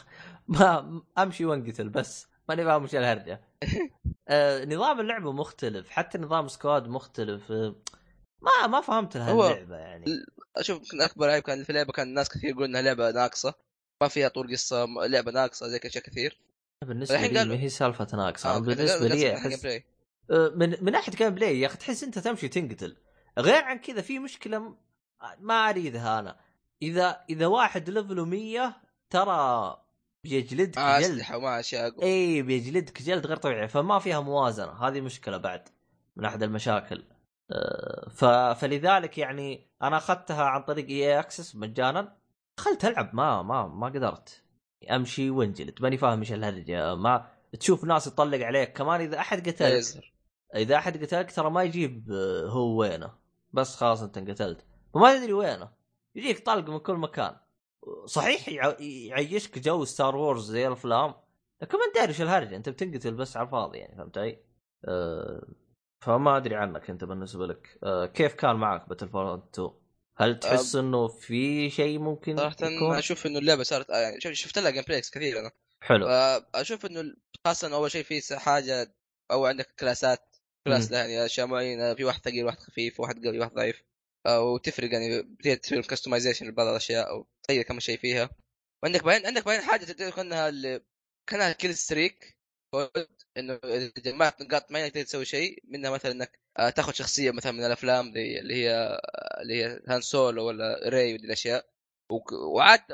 ما 0.47 1.01
أمشي 1.17 1.45
وأنقتل 1.45 1.89
بس. 1.89 2.27
ماني 2.49 2.63
فاهم 2.63 2.83
وش 2.83 2.95
الهرجة. 2.95 3.41
آه 4.29 4.65
نظام 4.65 4.99
اللعبة 4.99 5.31
مختلف. 5.31 5.89
حتى 5.89 6.17
نظام 6.17 6.47
squad 6.47 6.87
مختلف. 6.87 7.51
آه، 7.51 7.75
ما 8.41 8.67
ما 8.67 8.81
فهمت 8.81 9.17
هاللعبه 9.17 9.75
يعني. 9.75 10.05
أشوف 10.57 10.77
يمكن 10.77 11.01
أكبر 11.01 11.29
عيب 11.29 11.43
كان 11.43 11.63
في 11.63 11.69
اللعبة 11.69 11.91
كان 11.93 12.07
الناس 12.07 12.29
كثير 12.29 12.49
يقولون 12.49 12.69
إنها 12.69 12.81
لعبة 12.81 13.11
ناقصة. 13.11 13.53
ما 14.01 14.07
فيها 14.07 14.27
طور 14.27 14.51
قصة 14.51 14.85
لعبة 14.85 15.31
ناقصة 15.31 15.67
زي 15.67 15.79
اشياء 15.85 16.03
كثير. 16.03 16.39
بالنسبة 16.85 17.15
الحين 17.15 17.31
لي 17.33 17.39
قالوا- 17.39 17.55
ما 17.55 17.61
هي 17.61 17.69
سالفة 17.69 18.07
ناقص 18.13 18.45
أنا 18.45 18.55
آه، 18.55 18.59
بالنسبة 18.59 19.07
لي 19.07 19.35
احس. 19.37 19.65
آه، 19.65 20.51
من 20.55 20.75
من 20.81 20.91
ناحية 20.91 21.11
gameplay 21.11 21.59
يا 21.59 21.67
أخي 21.67 21.77
تحس 21.77 22.03
إنت 22.03 22.19
تمشي 22.19 22.47
تنقتل 22.47 22.97
غير 23.39 23.63
عن 23.63 23.77
كذا 23.77 24.01
في 24.01 24.19
مشكلة 24.19 24.75
ما 25.39 25.69
أريدها 25.69 26.19
أنا. 26.19 26.35
اذا 26.81 27.19
إذا 27.29 27.47
واحد 27.47 27.89
level 27.89 28.19
ه 28.19 28.25
100 28.25 28.75
ترى 29.09 29.77
بيجلدك 30.23 30.77
مع 30.77 30.99
جلد. 30.99 31.11
اسلحه 31.11 31.37
ومع 31.37 31.59
أشياء 31.59 32.03
إي 32.03 32.41
بيجلدك 32.41 33.01
جلد 33.01 33.27
غير 33.27 33.37
طبيعي 33.37 33.67
فما 33.67 33.99
فيها 33.99 34.19
موازنة. 34.19 34.71
هذه 34.87 35.01
مشكلة 35.01 35.37
بعد 35.37 35.69
من 36.15 36.25
أحد 36.25 36.43
المشاكل. 36.43 37.03
آه، 37.51 38.09
ف... 38.09 38.25
فلذلك 38.59 39.17
يعني 39.17 39.67
أنا 39.81 39.97
أخذتها 39.97 40.43
عن 40.43 40.63
طريق 40.63 40.87
EA 40.87 41.19
Access 41.19 41.55
مجانا. 41.55 42.17
دخلت 42.57 42.85
ألعب 42.85 43.15
ما 43.15 43.41
ما 43.41 43.67
ما 43.67 43.87
قدرت. 43.87 44.43
أمشي 44.83 45.29
وانجلد 45.29 45.81
ماني 45.81 45.97
فاهم 45.97 46.19
إيش 46.19 46.33
الهرجه 46.33 46.95
ما 46.95 47.27
تشوف 47.59 47.83
ناس 47.83 48.07
يطلق 48.07 48.45
عليك. 48.45 48.73
كمان 48.77 49.01
إذا 49.01 49.19
أحد 49.19 49.49
قتلك. 49.49 49.83
إذا 50.55 50.75
أحد 50.75 51.03
قتلك 51.03 51.31
ترى 51.31 51.49
ما 51.49 51.63
يجيب 51.63 52.11
آه، 52.11 52.47
هو 52.47 52.79
وينه. 52.79 53.11
بس 53.53 53.75
خلاص 53.75 54.01
أنت 54.01 54.17
انقتلت. 54.17 54.65
فما 54.93 55.17
تدري 55.17 55.33
وينه. 55.33 55.69
يجيك 56.15 56.45
طلق 56.45 56.69
من 56.69 56.79
كل 56.79 56.93
مكان. 56.95 57.35
صحيح 58.05 58.49
يع- 58.49 58.75
يعيشك 58.79 59.59
جو 59.59 59.85
Star 59.85 60.15
Wars 60.15 60.51
زي 60.51 60.67
الأفلام 60.67 61.13
لكن 61.61 61.77
ما 61.77 61.85
أنت 61.85 61.95
داري 61.95 62.07
إيش 62.09 62.21
الهرجه 62.21 62.55
أنت 62.55 62.69
بتنقتل 62.69 63.13
بس 63.13 63.37
على 63.37 63.45
الفاضي 63.45 63.77
يعني 63.77 63.95
فهمت 63.97 64.17
علي؟ 64.17 64.39
أه 64.85 65.47
فما 66.01 66.37
أدري 66.37 66.55
عنك 66.55 66.89
أنت 66.89 67.03
بالنسبة 67.03 67.47
لك. 67.47 67.79
أه 67.83 68.05
كيف 68.05 68.33
كان 68.33 68.55
معك 68.55 68.89
Battlefront 68.89 69.41
2؟ 69.55 69.71
هل 70.21 70.39
تحس 70.39 70.75
إنه 70.75 71.07
في 71.07 71.69
شيء 71.69 71.99
ممكن 71.99 72.37
صراحة 72.37 72.55
يكون؟ 72.61 72.95
أشوف 72.95 73.25
إنه 73.25 73.39
اللعبة 73.39 73.63
صارت 73.63 73.89
آه، 73.89 73.97
يعني 73.97 74.19
شفت 74.35 74.59
لها 74.59 74.71
gameplays 74.71 75.09
كثير 75.09 75.39
أنا. 75.39 75.51
حلو. 75.81 76.07
فاشوف 76.53 76.85
إنه 76.85 77.15
خاصة 77.45 77.67
إنه 77.67 77.75
أول 77.75 77.91
شيء 77.91 78.03
في 78.03 78.37
حاجة 78.37 78.95
أو 79.31 79.45
عندك 79.45 79.75
كلاسات 79.79 80.35
class 80.67 80.91
يعني 80.91 81.25
أشياء 81.25 81.47
معينة 81.47 81.93
في 81.93 82.03
واحد 82.03 82.21
ثقيل 82.21 82.45
واحد 82.45 82.59
خفيف 82.59 82.99
واحد 82.99 83.25
قوي 83.25 83.39
واحد 83.39 83.53
ضعيف. 83.53 83.83
آه، 84.25 84.41
وتفرق 84.41 84.93
يعني 84.93 85.21
بتقدر 85.21 85.55
تسوي 85.55 85.81
customization 85.81 86.47
لبعض 86.47 86.67
الأشياء 86.67 87.09
أو 87.09 87.27
تغير 87.47 87.63
كم 87.63 87.79
شيء 87.79 87.97
فيها. 87.97 88.29
وعندك 88.83 89.03
بعدين 89.03 89.25
عندك 89.27 89.45
بعدين 89.45 89.61
حاجة 89.61 89.85
تقدر 89.85 90.09
كانها 90.09 90.49
اللي 90.49 90.81
كأنها 91.27 91.51
kill 91.51 91.75
streak 91.75 92.37
إنه 93.39 93.59
إذا 93.63 93.91
جمعت 93.97 94.41
نقاط 94.41 94.71
معينه 94.71 94.87
تقدر 94.89 95.03
تسوي 95.03 95.25
شيء 95.25 95.63
منها 95.67 95.91
مثلا 95.91 96.11
إنك 96.11 96.39
آه، 96.59 96.69
تاخذ 96.69 96.93
شخصية 96.93 97.31
مثلا 97.31 97.51
من 97.51 97.65
الأفلام 97.65 98.13
زي 98.13 98.39
اللي 98.39 98.55
هي 98.55 98.71
آه، 98.71 99.41
اللي 99.41 99.63
هي 99.63 99.81
Han 99.87 100.01
Solo 100.01 100.47
ولا 100.47 100.89
Rey 100.89 101.13
ودي 101.13 101.25
الأشياء. 101.25 101.69
وعاد 102.53 102.91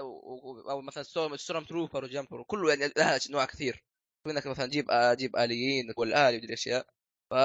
أو 0.70 0.82
مثلا 0.82 1.04
stormtrooper 1.38 2.04
وجامبر 2.04 2.40
وكله 2.42 2.70
يعني 2.70 2.94
لها 2.98 3.20
أنواع 3.30 3.46
كثير. 3.46 3.84
منك 4.28 4.48
مثلا 4.48 4.66
جيب 4.66 4.88
جيب 4.92 5.36
آليين 5.36 5.94
والآلي 5.98 6.38
ودي 6.38 6.48
الأشياء. 6.48 6.88
ف 7.32 7.36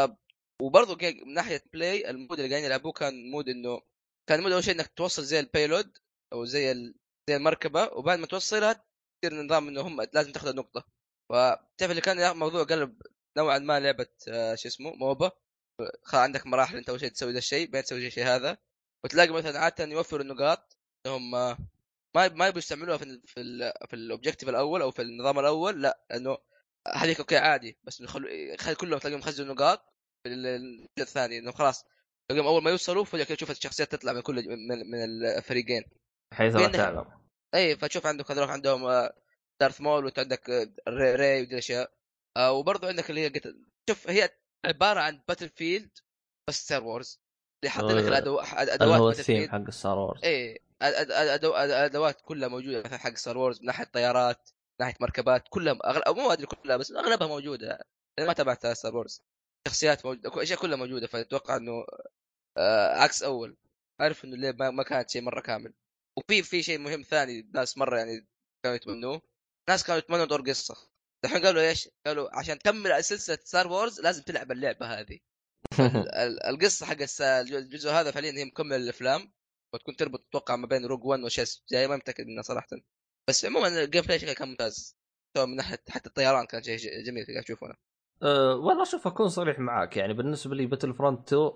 وبرضه 0.62 0.98
من 1.26 1.34
ناحية 1.34 1.62
بلاي 1.72 2.10
ال 2.11 2.16
mode 2.16 2.40
اللي 2.40 2.50
قاعدين 2.50 2.66
يلعبوه 2.66 2.92
كان 2.92 3.30
mode 3.31 3.48
انه 3.48 3.82
كان 4.28 4.42
mode 4.42 4.53
أول 4.52 4.64
شيء 4.64 4.74
إنك 4.74 4.86
توصل 4.96 5.24
زي 5.24 5.40
ال 5.40 5.48
payload 5.48 5.98
أو 6.32 6.44
زي. 6.44 6.92
زي 7.30 7.36
المركبة 7.36 7.90
وبعد 7.92 8.18
ما 8.18 8.26
توصلها 8.26 8.84
تصير 9.22 9.42
نظام 9.44 9.68
إنه 9.68 9.80
هم 9.80 10.00
لازم 10.14 10.32
تاخذ 10.32 10.48
النقطه 10.48 10.99
فتعرف 11.31 11.90
اللي 11.90 12.01
كان 12.01 12.37
موضوع 12.37 12.62
قلب 12.64 13.03
نوعا 13.37 13.59
ما 13.59 13.81
لعبة 13.81 14.07
آه، 14.29 14.55
شو 14.55 14.69
اسمه 14.69 14.90
MOBA. 14.92 15.31
عندك 16.12 16.47
مراحل 16.47 16.77
أنت 16.77 16.88
أول 16.88 17.01
شيء 17.01 17.09
تسوي 17.09 17.33
ذا 17.33 17.38
الشيء 17.38 17.66
بعدين 17.66 17.85
تسوي 17.85 18.07
الشيء 18.07 18.25
هذا. 18.25 18.57
وتلاقي 19.05 19.29
مثلا 19.31 19.59
عادة 19.59 19.85
يوفروا 19.85 20.23
النقاط 20.23 20.77
إنهم 21.07 21.35
آه، 21.35 21.59
ما 22.16 22.29
ما 22.29 22.47
يبغوا 22.47 22.59
يستعملوها 22.59 22.99
في 22.99 23.05
ال 23.05 23.23
في 23.27 23.40
ال 23.40 23.73
في 23.88 23.97
ال 23.96 24.02
objective 24.02 24.48
الأول 24.49 24.83
أو 24.83 24.90
في 24.90 25.03
النظام 25.03 25.38
الأول 25.38 25.83
لا 25.83 26.01
لأنه 26.11 26.38
هذيك 26.95 27.19
okay 27.18 27.37
عادي 27.37 27.79
بس 27.85 28.01
يخلوا 28.01 28.57
خل 28.57 28.75
كلهم 28.75 28.99
تلاقيهم 28.99 29.19
يخزنوا 29.19 29.55
نقاط 29.55 29.95
في 30.25 30.33
ال- 30.33 30.47
الجزء 30.47 30.88
الثاني 30.99 31.38
انه 31.38 31.53
خلاص 31.53 31.85
تلاقيهم 32.29 32.47
أول 32.47 32.62
ما 32.62 32.71
يوصلوا 32.71 33.05
فجأة 33.05 33.25
كده 33.25 33.35
تشوف 33.35 33.51
الشخصيات 33.51 33.93
تطلع 33.93 34.12
من 34.12 34.21
كل 34.21 34.49
من, 34.49 34.90
من 34.90 35.05
الفريقين. 35.05 35.85
حيث 36.35 36.57
لا 36.57 36.69
تعلم. 36.69 37.05
اي 37.55 37.77
فتشوف 37.77 38.07
عندك 38.07 38.31
هذول 38.31 38.45
عندهم 38.45 38.85
آه، 38.85 39.14
Darth 39.61 39.81
Maul 39.81 40.05
وانت 40.05 40.18
عندك 40.18 40.51
آه، 40.51 40.68
Rey, 40.88 41.40
ودي 41.42 41.53
الأشياء. 41.53 41.92
آه، 42.37 42.53
وبرضه 42.53 42.88
عندك 42.88 43.11
اللي 43.11 43.20
هي 43.20 43.29
قتل. 43.29 43.66
شوف 43.90 44.11
هي 44.11 44.31
عبارة 44.66 45.01
عن 45.01 45.23
Battlefield 45.29 45.98
بس 46.49 46.55
Star 46.64 46.85
Wars 46.85 47.20
اللي 47.64 47.70
حاطين 47.70 47.96
لك. 47.96 48.05
اللي 48.05 48.18
أدوات 48.18 49.01
هو 49.01 49.07
Battle 49.07 49.20
ال 49.20 49.23
theme 49.23 49.37
field 49.37 49.50
حق 49.51 49.70
Star 49.70 49.98
Wars. 49.98 50.20
أد- 50.20 51.73
أدوات 51.73 52.20
كلها 52.20 52.49
موجودة 52.49 52.83
مثلا 52.83 52.99
حق 52.99 53.14
Star 53.14 53.38
Wars 53.38 53.61
من 53.61 53.66
ناحية 53.66 53.85
طيارات 53.85 54.51
من 54.81 54.87
ناحية 54.87 54.96
مركبات 55.01 55.44
كلها 55.51 55.79
أغل... 55.85 56.03
مو 56.16 56.33
أدري 56.33 56.46
كلها 56.46 56.77
بس 56.77 56.90
أغلبها 56.92 57.29
موجودة. 57.29 57.85
أنا 58.18 58.27
ما 58.27 58.33
تابعت 58.33 58.66
Star 58.66 58.96
Wars 58.96 59.22
شخصيات 59.68 60.07
موجودة 60.07 60.42
أشياء 60.42 60.59
كلها 60.59 60.77
موجودة 60.77 61.07
فأتوقع 61.07 61.57
إنه 61.57 61.85
آه 62.59 62.96
عكس 62.96 63.23
أول. 63.23 63.57
عارف 64.01 64.25
إنه 64.25 64.35
اللعبه 64.35 64.57
ما- 64.64 64.70
ما 64.70 64.83
كانت 64.83 65.11
شيء 65.11 65.23
مرة 65.23 65.40
كامل. 65.40 65.73
وفي 66.18 66.42
في 66.42 66.62
شيء 66.62 66.79
مهم 66.79 67.03
ثاني 67.03 67.51
ناس 67.55 67.79
مرة 67.79 67.99
يعني 67.99 68.27
كانوا 68.64 68.77
يتمنوه. 68.77 69.23
ناس 69.68 69.85
كانوا 69.85 69.99
يتمنوا 69.99 70.25
طور 70.24 70.40
قصة. 70.40 70.77
الحين 71.25 71.42
قالوا 71.46 71.62
إيش؟ 71.62 71.88
قالوا 72.07 72.38
عشان 72.38 72.59
تكمل 72.59 73.05
سلسلة 73.05 73.38
Star 73.44 73.68
Wars 73.68 74.00
لازم 74.01 74.23
تلعب 74.23 74.53
اللعبة 74.53 74.87
هذه. 74.87 75.18
ال- 75.81 76.14
ال- 76.25 76.42
القصة 76.46 76.87
حق 76.87 76.96
الجزء 77.33 77.90
هذا 77.90 78.11
فعليا 78.11 78.33
هي 78.33 78.44
مكملة 78.44 78.77
الأفلام. 78.77 79.33
وتكون 79.75 79.96
تربط 79.96 80.27
أتوقع 80.29 80.57
ما 80.57 80.66
بين 80.66 80.85
روج 80.85 81.05
1 81.05 81.23
وشيء 81.23 81.44
جاي 81.73 81.88
ما 81.88 81.96
متأكد 81.96 82.27
منها 82.27 82.42
صراحة. 82.42 82.68
بس 83.29 83.44
عموما 83.44 83.68
ال 83.68 84.03
gameplay 84.03 84.18
شكله 84.18 84.33
كان 84.33 84.49
ممتاز. 84.49 84.96
سواء 85.37 85.46
من 85.46 85.57
ناحية 85.57 85.83
حتى 85.88 86.09
الطيران 86.09 86.46
كان 86.46 86.62
شيء 86.62 87.05
جميل 87.07 87.27
قاعد 87.27 87.44
اشوفه 87.44 87.66
أنا 87.66 87.77
أه 88.23 88.57
والله 88.57 88.85
شوف 88.85 89.07
أكون 89.07 89.29
صريح 89.29 89.59
معاك. 89.59 89.96
يعني 89.96 90.12
بالنسبة 90.14 90.55
لي 90.55 90.66
Battlefront 90.66 91.33
2 91.33 91.51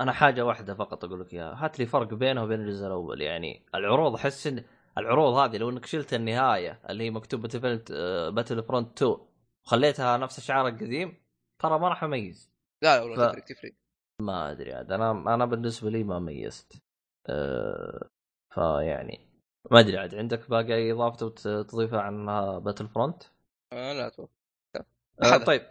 أنا 0.00 0.12
حاجة 0.12 0.44
واحدة 0.44 0.74
فقط 0.74 1.04
أقول 1.04 1.20
لك 1.20 1.34
إياها. 1.34 1.64
هات 1.64 1.78
لي 1.78 1.86
فرق 1.86 2.14
بينه 2.14 2.44
وبين 2.44 2.60
الجزء 2.60 2.86
الأول. 2.86 3.22
يعني 3.22 3.66
العروض 3.74 4.14
أحس 4.14 4.46
إن 4.46 4.64
العروض 4.98 5.34
هذه 5.34 5.56
لو 5.56 5.70
إنك 5.70 5.86
شلت 5.86 6.14
النهاية 6.14 6.80
اللي 6.90 7.04
هي 7.04 7.10
مكتوب 7.10 7.40
Battle 7.42 7.78
Battlefront 8.32 9.02
2 9.02 9.16
وخليتها 9.66 10.16
نفس 10.16 10.38
الشعار 10.38 10.68
القديم 10.68 11.14
ترى 11.58 11.78
ما 11.78 11.88
راح 11.88 12.04
اميز 12.04 12.50
لا 12.82 12.96
لا 12.96 13.02
والله 13.02 13.16
ف- 13.16 13.30
تفرق 13.30 13.44
تفرق. 13.44 13.72
ما 14.22 14.50
أدري 14.50 14.72
عاد 14.74 14.92
أنا 14.92 15.10
أنا 15.34 15.44
بالنسبة 15.46 15.90
لي 15.90 16.04
ما 16.04 16.18
ميزت. 16.18 16.82
أه 17.26 18.08
فيعني 18.54 19.20
ما 19.70 19.80
أدري 19.80 19.98
عاد 19.98 20.14
عندك 20.14 20.50
باقي 20.50 20.74
أي 20.74 20.92
إضافة 20.92 21.28
تضيفها 21.62 22.00
عن 22.00 22.26
Battlefront؟ 22.60 23.22
آه 23.72 23.92
لا 23.92 24.06
أتوقع. 24.06 24.30
آه. 25.22 25.36
طيب. 25.36 25.62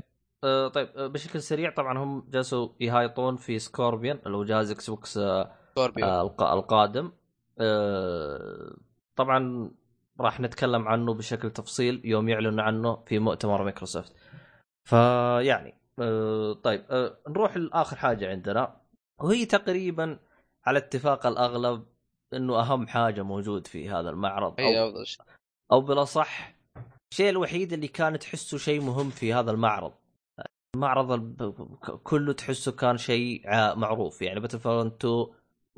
آه 0.43 0.67
طيب. 0.67 0.87
آه 0.97 1.07
بشكل 1.07 1.41
سريع 1.41 1.69
طبعا 1.71 1.97
هم 1.97 2.29
جالسوا 2.29 2.69
يهايطون 2.79 3.35
في 3.35 3.59
Scorpio 3.59 4.19
اللي 4.25 4.37
هو 4.37 4.43
جهاز 4.43 4.71
Xbox 4.71 5.17
آه 5.17 5.51
آه 5.77 6.21
الق- 6.21 6.43
القادم. 6.43 7.11
آه 7.59 8.77
طبعا 9.17 9.71
راح 10.19 10.39
نتكلم 10.39 10.87
عنه 10.87 11.13
بشكل 11.13 11.51
تفصيل 11.51 12.01
يوم 12.05 12.29
يعلن 12.29 12.59
عنه 12.59 13.03
في 13.05 13.19
مؤتمر 13.19 13.63
مايكروسوفت. 13.63 14.15
فيعني 14.83 15.73
آه 15.99 16.53
طيب 16.53 16.85
آه 16.89 17.17
نروح 17.29 17.57
لآخر 17.57 17.97
حاجة 17.97 18.29
عندنا. 18.29 18.81
وهي 19.19 19.45
تقريبا 19.45 20.19
على 20.65 20.77
اتفاق 20.79 21.27
الأغلب 21.27 21.85
إنه 22.33 22.59
أهم 22.59 22.87
حاجة 22.87 23.21
موجود 23.21 23.67
في 23.67 23.89
هذا 23.89 24.09
المعرض. 24.09 24.55
أفضل 24.59 25.05
شيء. 25.05 25.25
أو 25.71 25.81
بالأصح 25.81 26.53
الشيء 27.11 27.29
الوحيد 27.29 27.73
اللي 27.73 27.87
كان 27.87 28.19
تحسه 28.19 28.57
شيء 28.57 28.81
مهم 28.81 29.09
في 29.09 29.33
هذا 29.33 29.51
المعرض. 29.51 29.93
المعرض 30.75 31.21
كله 32.03 32.33
تحسه 32.33 32.71
كان 32.71 32.97
شيء 32.97 33.41
معروف. 33.75 34.21
يعني 34.21 34.39
Battlefront 34.39 35.05
2 35.05 35.27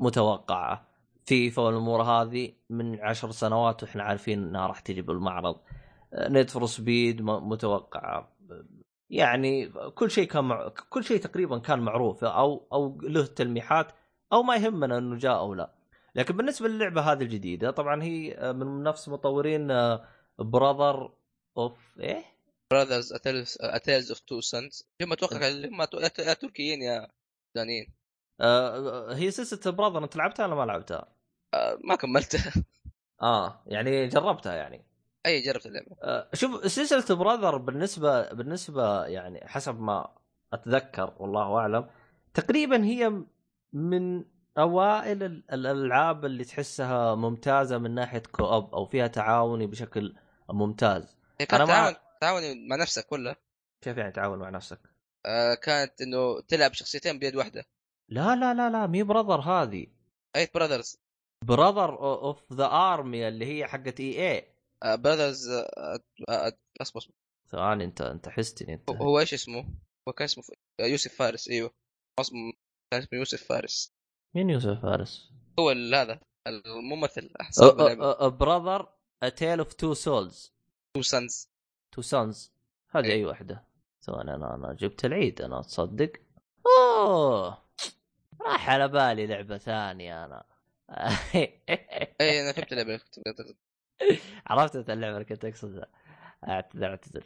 متوقعة. 0.00 0.89
فيفا 1.30 1.62
والامور 1.62 2.02
هذه 2.02 2.52
من 2.70 3.00
عشر 3.00 3.30
سنوات 3.30 3.82
وإحنا 3.82 4.02
عارفين 4.02 4.42
إنها 4.42 4.66
راح 4.66 4.80
تجي 4.80 5.02
بالمعرض. 5.02 5.60
Need 6.14 6.50
for 6.50 6.66
Speed 6.66 7.22
متوقعة. 7.22 8.36
يعني 9.10 9.72
كل 9.94 10.10
شيء 10.10 10.28
كان 10.28 10.44
مع... 10.44 10.68
كل 10.68 11.04
شيء 11.04 11.20
تقريبا 11.20 11.58
كان 11.58 11.78
معروف 11.78 12.24
أو 12.24 12.66
أو 12.72 13.00
له 13.02 13.26
تلميحات 13.26 13.92
أو 14.32 14.42
ما 14.42 14.56
يهمنا 14.56 14.98
إنه 14.98 15.16
جاء 15.16 15.38
أو 15.38 15.54
لا. 15.54 15.70
لكن 16.14 16.36
بالنسبة 16.36 16.68
للعبة 16.68 17.00
هذه 17.00 17.22
الجديدة 17.22 17.70
طبعا 17.70 18.02
هي 18.02 18.52
من 18.52 18.82
نفس 18.82 19.08
مطورين 19.08 19.68
براذر 20.38 21.12
اوف 21.56 21.98
إيه؟ 22.00 22.24
براذرز 22.70 23.12
اتيلز 23.60 24.10
اوف 24.10 24.20
تو 24.20 24.40
سانز 24.40 24.84
هم 25.02 25.12
أتوقع 25.12 25.48
هم 25.48 25.84
تركيين 26.34 26.82
يا 26.82 27.08
سودانيين 27.52 27.92
آه 28.40 29.14
هي 29.14 29.30
سلسلة 29.30 29.72
Brothers 29.72 30.04
أنت 30.04 30.16
لعبتها 30.16 30.46
ولا 30.46 30.54
ما 30.54 30.64
لعبتها؟ 30.64 31.19
آه، 31.54 31.78
ما 31.84 31.94
كملتها. 31.96 32.52
آه 33.22 33.62
يعني 33.66 34.06
جربتها 34.06 34.54
يعني. 34.54 34.84
أي 35.26 35.40
جربت 35.42 35.66
اللعبة. 35.66 35.96
آه 36.02 36.28
شوف 36.34 36.72
سلسلة 36.72 37.16
براذر 37.16 37.56
بالنسبة 37.56 38.32
بالنسبة 38.32 39.04
يعني 39.06 39.48
حسب 39.48 39.80
ما 39.80 40.08
أتذكر 40.52 41.14
والله 41.18 41.58
أعلم 41.58 41.90
تقريبا 42.34 42.84
هي 42.84 43.22
من 43.72 44.24
أوائل 44.58 45.22
ال- 45.22 45.44
الألعاب 45.52 46.24
اللي 46.24 46.44
تحسها 46.44 47.14
ممتازة 47.14 47.78
من 47.78 47.94
ناحية 47.94 48.22
كوب 48.32 48.74
أو 48.74 48.86
فيها 48.86 49.06
تعاوني 49.06 49.66
بشكل 49.66 50.14
ممتاز. 50.50 51.16
ما- 51.40 51.46
تعاون 51.46 51.94
تعاون 52.20 52.68
مع 52.68 52.76
نفسك 52.76 53.12
ولا؟ 53.12 53.36
كيف 53.80 53.96
يعني 53.96 54.12
تعاون 54.12 54.38
مع 54.38 54.50
نفسك؟ 54.50 54.80
آه 55.26 55.54
كانت 55.54 56.00
إنه 56.02 56.40
تلعب 56.40 56.72
شخصيتين 56.72 57.18
بيد 57.18 57.36
واحدة. 57.36 57.64
لا 58.08 58.36
لا 58.36 58.54
لا 58.54 58.70
لا 58.70 58.86
مي 58.86 59.02
براذر 59.02 59.40
هذه. 59.40 59.86
ايت 60.36 60.54
Brothers 60.54 60.98
Brother 61.50 61.98
of 61.98 62.52
the 62.52 62.66
Army 62.66 63.28
اللي 63.28 63.46
هي 63.46 63.66
حقت 63.66 64.00
EA 64.00 64.30
Brothers 64.32 65.48
اصبر 66.80 66.98
اصبر 67.00 67.14
ثواني 67.48 67.84
انت 67.84 68.00
انت 68.00 68.28
حستني 68.28 68.74
انت. 68.74 68.90
هو- 68.90 69.20
إيش 69.20 69.34
اسمه؟ 69.34 69.68
هو 70.08 70.12
كان 70.12 70.24
اسمه 70.24 70.44
ف- 70.44 70.50
يوسف 70.80 71.14
فارس 71.14 71.48
إيوه. 71.48 71.70
اسمه 72.20 72.52
كان 72.92 73.00
اسمه 73.02 73.18
يوسف 73.18 73.44
فارس. 73.44 73.92
مين 74.34 74.50
يوسف 74.50 74.82
فارس؟ 74.82 75.32
هو 75.58 75.70
هذا 75.70 76.20
الممثل 76.46 77.30
اللعبه 77.62 78.28
Brothers 78.28 78.88
A 79.22 79.28
Tale 79.28 79.58
of 79.58 79.72
Two 79.74 79.94
Souls 79.94 80.52
Two 80.94 81.02
Sons 81.02 81.48
Two 81.92 82.02
Sons 82.02 82.52
هذه 82.90 83.04
إيه. 83.04 83.12
أي 83.12 83.24
واحدة. 83.24 83.64
ثواني 84.02 84.34
أنا 84.34 84.54
أنا 84.54 84.72
جبت 84.72 85.04
العيد 85.04 85.42
أنا 85.42 85.62
تصدق 85.62 86.12
أوه! 86.66 87.62
راح 88.40 88.70
على 88.70 88.88
بالي 88.88 89.26
لعبة 89.26 89.58
ثانية 89.58 90.24
أنا. 90.24 90.44
اي 92.20 92.40
أنا 92.42 92.52
فهمت 92.52 92.72
اللعبة 92.72 93.00
عرفت 94.46 94.76
أنت 94.76 94.90
اللعبة 94.90 95.14
اللي 95.14 95.24
كنت 95.24 95.44
اقصدها 95.44 95.86
أعتذر 96.48 96.86
أعتذر. 96.86 97.22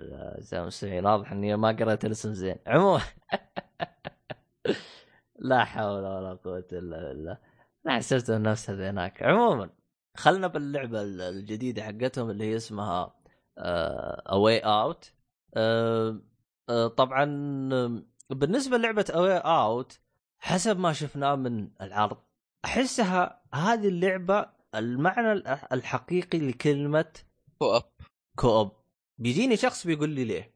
المستمعين 0.53 1.07
واضح 1.07 1.33
إني 1.33 1.57
ما 1.57 1.68
قرأت 1.68 2.05
الاسم 2.05 2.33
زين. 2.33 2.57
عموما. 2.66 3.00
لا 5.38 5.64
حول 5.64 6.05
ولا 6.05 6.35
قوة 6.35 6.68
إلا 6.72 7.09
بالله. 7.09 7.38
لا 7.85 7.96
حسبت 7.96 8.31
نفس 8.31 8.70
هذيناك 8.70 9.22
عموما 9.22 9.70
خلنا 10.16 10.46
باللعبة 10.46 11.03
الجديدة 11.03 11.83
حقتهم 11.83 12.31
اللي 12.31 12.44
هي 12.44 12.57
اسمها 12.57 13.14
A 14.29 14.59
Way 14.59 14.86
Out 14.86 15.12
طبعا 16.96 17.24
آه، 17.72 18.03
بالنسبة 18.31 18.77
للعبة 18.77 19.05
A 19.14 19.37
Way 19.38 19.69
Out 19.69 20.00
حسب 20.38 20.79
ما 20.79 20.92
شفناه 20.92 21.35
من 21.35 21.70
العرض 21.81 22.16
أحسها 22.64 23.43
هذه 23.55 23.88
اللعبة 23.88 24.47
المعنى 24.75 25.33
الحقيقي 25.73 26.38
لكلمة 26.38 27.12
co-op 27.59 27.83
co-op 28.37 28.72
بيجيني 29.19 29.57
شخص 29.57 29.87
بيقول 29.87 30.11
لي 30.11 30.25
ليه؟ 30.25 30.55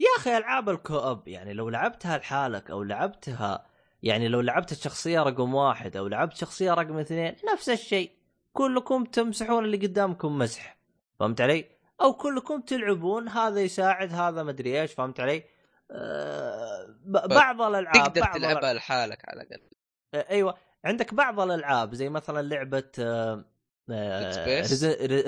يا 0.00 0.06
أخي 0.18 0.36
ألعاب 0.36 0.68
ال 0.68 0.78
co-op 0.78 1.28
يعني 1.28 1.52
لو 1.52 1.68
لعبتها 1.68 2.18
لحالك 2.18 2.70
أو 2.70 2.82
لعبتها 2.82 3.66
يعني 4.02 4.28
لو 4.28 4.40
لعبت 4.40 4.72
الشخصية 4.72 5.22
رقم 5.22 5.54
واحد 5.54 5.96
أو 5.96 6.06
لعبت 6.08 6.36
شخصية 6.36 6.74
رقم 6.74 6.98
اثنين 6.98 7.36
نفس 7.52 7.68
الشيء. 7.68 8.10
كلكم 8.52 9.04
تمسحون 9.04 9.64
اللي 9.64 9.76
قدامكم 9.76 10.38
مسح. 10.38 10.78
فهمت 11.20 11.40
علي؟ 11.40 11.64
أو 12.00 12.12
كلكم 12.12 12.60
تلعبون 12.60 13.28
هذا 13.28 13.60
يساعد 13.60 14.12
هذا 14.12 14.42
مدري 14.42 14.80
إيش 14.80 14.92
فهمت 14.92 15.20
علي؟ 15.20 15.44
ب- 17.04 17.28
بعض 17.34 17.62
الألعاب 17.62 18.12
تقدر 18.12 18.32
تلعبها 18.32 18.74
لحالك 18.74 19.28
على 19.28 19.42
الأقل. 19.42 19.62
أيوه. 20.30 20.54
عندك 20.84 21.14
بعض 21.14 21.40
الألعاب 21.40 21.94
زي 21.94 22.08
مثلا 22.08 22.42
لعبة. 22.42 22.90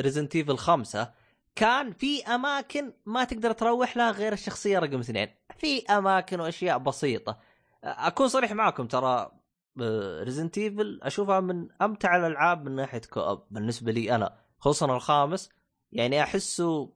Resident 0.01 0.37
Evil 0.37 0.59
5 0.59 1.12
كان 1.55 1.93
في 1.93 2.25
أماكن 2.25 2.93
ما 3.07 3.25
تقدر 3.25 3.53
تروح 3.53 3.97
لها 3.97 4.11
غير 4.11 4.33
الشخصية 4.33 4.79
رقم 4.79 4.99
اثنين. 4.99 5.29
في 5.57 5.87
أماكن 5.87 6.41
وأشياء 6.41 6.79
بسيطة. 6.79 7.38
آه، 7.85 8.07
أكون 8.07 8.29
صريح 8.29 8.53
معكم 8.53 8.87
ترى 8.87 9.33
Resident 10.23 10.59
Evil 10.59 11.01
أشوفها 11.03 11.41
من 11.41 11.69
أمتع 11.83 12.17
الألعاب 12.17 12.65
من 12.65 12.77
ناحية 12.77 13.01
co-op 13.11 13.43
بالنسبة 13.51 13.93
لي 13.93 14.15
أنا 14.15 14.38
خصوصا 14.59 14.97
الخامس. 14.97 15.51
يعني 15.93 16.23
أحسه 16.23 16.93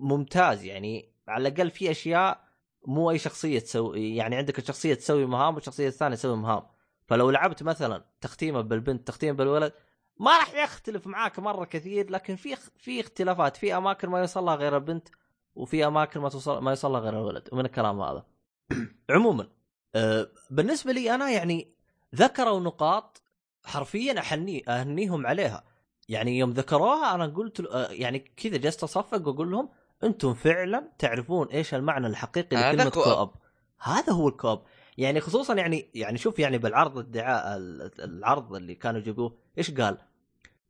ممتاز. 0.00 0.64
يعني 0.64 1.12
على 1.28 1.48
الأقل 1.48 1.70
في 1.70 1.90
أشياء 1.90 2.44
مو 2.86 3.10
أي 3.10 3.18
شخصية 3.18 3.58
تسوي 3.58 4.16
يعني 4.16 4.36
عندك 4.36 4.58
الشخصية 4.58 4.94
تسوي 4.94 5.26
مهام 5.26 5.54
والشخصية 5.54 5.88
الثانية 5.88 6.16
تسوي 6.16 6.36
مهام. 6.36 6.62
فلو 7.08 7.30
لعبت 7.30 7.62
مثلا 7.62 8.04
تختيمه 8.20 8.60
بالبنت 8.60 9.08
تختيمه 9.08 9.36
بالولد 9.36 9.72
ما 10.20 10.38
راح 10.38 10.54
يختلف 10.54 11.06
معاك 11.06 11.38
مرة 11.38 11.64
كثير 11.64 12.10
لكن 12.10 12.36
في 12.36 12.56
في 12.76 13.00
اختلافات 13.00 13.56
في 13.56 13.76
أماكن 13.76 14.08
ما 14.08 14.20
يوصل 14.20 14.44
لها 14.44 14.54
غير 14.54 14.76
البنت 14.76 15.08
وفي 15.54 15.86
أماكن 15.86 16.20
ما 16.20 16.28
توصل 16.28 16.62
ما 16.62 16.70
يوصل 16.70 16.92
لها 16.92 17.00
غير 17.00 17.12
الولد 17.12 17.48
ومن 17.52 17.64
الكلام 17.64 18.00
هذا. 18.00 18.24
عموما 19.10 19.48
آه، 19.94 20.28
بالنسبة 20.50 20.92
لي 20.92 21.14
أنا 21.14 21.30
يعني 21.30 21.74
ذكروا 22.14 22.60
نقاط 22.60 23.22
حرفيا 23.64 24.18
احني 24.18 24.64
أهنيهم 24.68 25.26
عليها. 25.26 25.64
يعني 26.08 26.38
يوم 26.38 26.50
ذكروها 26.50 27.14
أنا 27.14 27.26
قلت 27.26 27.60
آه، 27.60 27.90
يعني 27.90 28.18
كذا 28.18 28.56
جلست 28.56 28.82
أصفق 28.82 29.28
وأقول 29.28 29.50
لهم 29.50 29.68
أنتم 30.04 30.34
فعلا 30.34 30.92
تعرفون 30.98 31.46
إيش 31.48 31.74
المعنى 31.74 32.06
الحقيقي 32.06 32.56
لكلمة. 32.56 32.90
كوب؟ 32.90 33.30
هذا 33.78 34.12
هو 34.12 34.28
الكوب. 34.28 34.62
يعني 34.98 35.20
خصوصا 35.20 35.54
يعني 35.54 35.90
يعني 35.94 36.18
شوف 36.18 36.38
يعني 36.38 36.58
بالعرض 36.58 36.98
الدعاء 36.98 37.56
العرض 37.98 38.54
اللي 38.54 38.74
كانوا 38.74 39.00
يجيبوه 39.00 39.38
إيش 39.58 39.70
قال؟ 39.70 39.98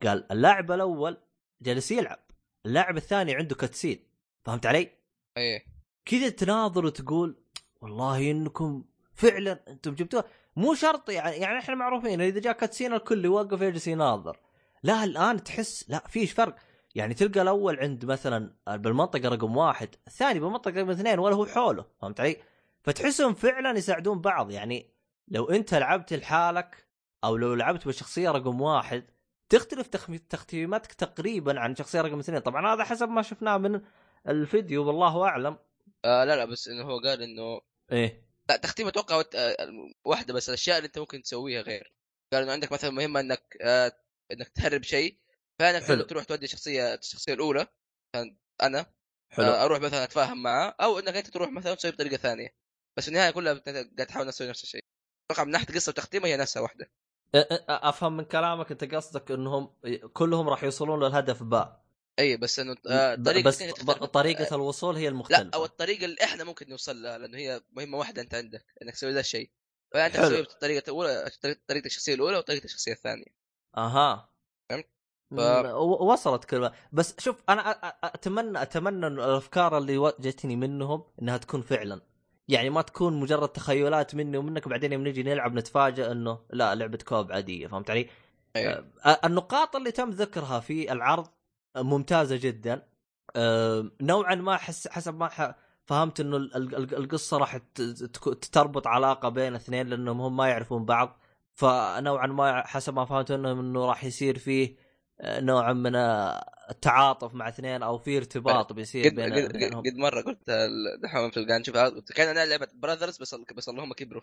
قال 0.02 0.32
اللاعب 0.32 0.72
الأول 0.72 1.16
جالس 1.62 1.90
يلعب 1.90 2.18
اللاعب 2.66 2.96
الثاني 2.96 3.34
عنده 3.34 3.54
كتسين 3.54 3.98
فهمت 4.44 4.66
علي؟ 4.66 4.90
إيه 5.36 5.64
كذا 6.04 6.28
تناظر 6.28 6.86
وتقول 6.86 7.36
والله 7.80 8.30
إنكم 8.30 8.84
فعلا 9.14 9.60
أنتم 9.68 9.94
جبتوها 9.94 10.24
مو 10.56 10.74
شرط 10.74 11.10
يعني 11.10 11.36
يعني 11.36 11.58
إحنا 11.58 11.74
معروفين 11.74 12.20
إذا 12.20 12.40
جاء 12.40 12.52
كاتسين 12.52 12.92
الكل 12.92 13.24
يوقف 13.24 13.60
يجلس 13.60 13.88
يناظر 13.88 14.36
لا 14.82 15.04
الآن 15.04 15.44
تحس 15.44 15.90
لا 15.90 15.98
في 16.08 16.26
فرق 16.26 16.56
يعني 16.94 17.14
تلقى 17.14 17.42
الأول 17.42 17.78
عند 17.80 18.04
مثلا 18.04 18.52
بالمنطقة 18.66 19.28
رقم 19.28 19.56
واحد 19.56 19.88
الثاني 20.06 20.40
بالمنطقة 20.40 20.74
رقم 20.74 20.90
اثنين 20.90 21.18
ولا 21.18 21.34
هو 21.34 21.46
حوله 21.46 21.84
فهمت 22.00 22.20
علي؟ 22.20 22.36
فتحسهم 22.88 23.34
فعلا 23.34 23.78
يساعدون 23.78 24.20
بعض. 24.20 24.50
يعني 24.50 24.94
لو 25.28 25.50
أنت 25.50 25.74
لعبت 25.74 26.12
لحالك 26.12 26.88
أو 27.24 27.36
لو 27.36 27.54
لعبت 27.54 27.84
بالشخصيه 27.84 28.30
رقم 28.30 28.60
واحد 28.60 29.04
تختلف 29.48 29.86
تختيماتك 30.28 30.92
تقريبا 30.92 31.60
عن 31.60 31.76
شخصية 31.76 32.00
رقم 32.00 32.18
اثنين. 32.18 32.38
طبعا 32.38 32.74
هذا 32.74 32.84
حسب 32.84 33.08
ما 33.08 33.22
شفناه 33.22 33.56
من 33.56 33.80
الفيديو 34.28 34.86
والله 34.86 35.24
أعلم. 35.24 35.58
آه 36.04 36.24
لا 36.24 36.36
لا 36.36 36.44
بس 36.44 36.68
إنه 36.68 36.82
هو 36.82 36.98
قال 36.98 37.22
إنه 37.22 37.60
إيه. 37.92 38.28
لا 38.50 38.56
تختيم 38.56 38.88
أتوقع 38.88 39.22
آه، 39.34 39.56
واحدة 40.04 40.34
بس 40.34 40.48
الأشياء 40.48 40.76
اللي 40.76 40.86
أنت 40.86 40.98
ممكن 40.98 41.22
تسويها 41.22 41.62
غير. 41.62 41.92
قال 42.32 42.42
إنه 42.42 42.52
عندك 42.52 42.72
مثلا 42.72 42.90
مهمة 42.90 43.20
إنك 43.20 43.56
آه 43.62 43.92
إنك 44.32 44.48
تهرب 44.48 44.82
شيء 44.82 45.18
فانك 45.58 45.82
حلو. 45.82 46.02
تروح 46.02 46.24
تودي 46.24 46.44
الشخصية 46.44 46.94
الشخصية 46.94 47.34
الأولى 47.34 47.66
أنا 48.62 48.86
حلو. 49.30 49.46
آه 49.46 49.64
أروح 49.64 49.80
مثلا 49.80 50.04
أتفاهم 50.04 50.42
معاه 50.42 50.74
أو 50.80 50.98
إنك 50.98 51.16
أنت 51.16 51.26
تروح 51.26 51.50
مثلا 51.50 51.74
تسوي 51.74 51.90
بطريقة 51.90 52.16
ثانية. 52.16 52.57
بس 52.98 53.04
في 53.04 53.08
النهايه 53.08 53.30
كلها 53.30 53.54
قاعد 53.54 54.06
تحاول 54.06 54.32
تسوي 54.32 54.48
نفس 54.48 54.62
الشيء. 54.62 54.84
أتوقع 55.30 55.44
من 55.44 55.50
ناحية 55.50 55.74
قصة 55.74 55.90
وتختيمة 55.90 56.26
هي 56.26 56.36
نفسها 56.36 56.62
واحدة. 56.62 56.90
أفهم 57.68 58.16
من 58.16 58.24
كلامك 58.24 58.70
أنت 58.70 58.94
قصدك 58.94 59.30
إنهم 59.30 59.74
كلهم 60.12 60.48
راح 60.48 60.64
يوصلون 60.64 61.04
للهدف 61.04 61.42
باء 61.42 61.84
أي 62.18 62.36
بس 62.36 62.58
إنه 62.58 62.74
طريقة 62.74 63.42
بس 63.42 63.62
طريقة 64.12 64.54
الوصول 64.54 64.96
هي 64.96 65.02
لا 65.02 65.08
المختلفة. 65.08 65.50
أو 65.54 65.64
الطريقة 65.64 66.04
اللي 66.04 66.24
إحنا 66.24 66.44
ممكن 66.44 66.68
نوصل 66.68 67.02
لها 67.02 67.18
لأنه 67.18 67.38
هي 67.38 67.60
مهمة 67.72 67.98
واحدة 67.98 68.22
أنت 68.22 68.34
عندك 68.34 68.64
إنك 68.82 68.94
تسوي 68.94 69.12
ذا 69.12 69.20
الشيء. 69.20 69.50
فانت. 69.94 70.16
تسوي 70.16 70.42
بالطريقة 70.42 70.84
الأولى 70.88 71.30
طريقه 71.68 71.86
الشخصية 71.86 72.14
الأولى 72.14 72.36
وطريقة 72.36 72.64
الشخصية 72.64 72.92
الثانية. 72.92 73.34
أها. 73.76 74.32
فهمت؟ 74.70 74.88
ف- 75.36 75.74
وصلت 76.00 76.44
كلمه 76.44 76.72
بس 76.92 77.14
شوف 77.18 77.42
أنا 77.48 77.70
اتمنى 78.04 78.62
أتمنى 78.62 79.06
إن 79.06 79.18
الأفكار 79.18 79.78
اللي 79.78 80.12
جتني 80.20 80.56
منهم 80.56 81.04
إنها 81.22 81.36
تكون 81.36 81.62
فعلا. 81.62 82.00
يعني 82.48 82.70
ما 82.70 82.82
تكون 82.82 83.20
مجرد 83.20 83.48
تخيلات 83.48 84.14
مني 84.14 84.38
ومنك 84.38 84.68
بعدين 84.68 84.92
يوم 84.92 85.06
نجي 85.06 85.22
نلعب 85.22 85.54
نتفاجئ 85.54 86.12
إنه 86.12 86.38
لا 86.50 86.74
لعبة 86.74 86.98
كوب 86.98 87.32
عادية 87.32 87.66
فهمت 87.66 87.90
علي؟ 87.90 88.08
أيه. 88.56 88.84
آه، 89.06 89.20
النقاط 89.24 89.76
اللي 89.76 89.90
تم 89.90 90.10
ذكرها 90.10 90.60
في 90.60 90.92
العرض 90.92 91.26
ممتازة 91.76 92.36
جدا 92.36 92.82
نوعا 94.00 94.34
ما 94.34 94.56
حس 94.56 94.88
حسب 94.88 95.14
ما 95.14 95.54
فهمت 95.84 96.20
إنه 96.20 96.36
ال- 96.36 96.56
ال- 96.56 96.94
القصة 96.94 97.38
راح 97.38 97.56
تربط 98.52 98.86
علاقة 98.86 99.28
بين 99.28 99.54
اثنين 99.54 99.86
لأنهم 99.86 100.20
هم 100.20 100.36
ما 100.36 100.48
يعرفون 100.48 100.84
بعض 100.84 101.18
فنوعا 101.54 102.26
ما 102.26 102.66
حسب 102.66 102.94
ما 102.94 103.04
فهمت 103.04 103.30
انه 103.30 103.52
إنه 103.52 103.86
راح 103.86 104.04
يصير 104.04 104.38
فيه 104.38 104.76
آه، 105.20 105.40
نوع 105.40 105.72
من 105.72 105.92
آه، 106.68 106.70
التعاطف 106.70 107.34
مع 107.34 107.48
اثنين 107.48 107.82
أو 107.82 107.98
في 107.98 108.16
ارتباط 108.16 108.72
بيصير 108.72 109.14
بين 109.14 109.32
قد, 109.32 109.52
بينهم 109.52 109.80
قد 109.80 109.96
مرة 109.96 110.20
قلت 110.20 110.50
دحين 111.02 111.30
في 111.30 111.44
قاعد 111.44 111.60
نشوفها 111.60 111.88
قلت 111.88 112.12
كان 112.12 112.28
أنا 112.28 112.46
لعبة 112.46 112.68
براذرز 112.74 113.18
بس 113.18 113.34
بس 113.56 113.68
اللهم 113.68 113.92
كبروا 113.92 114.22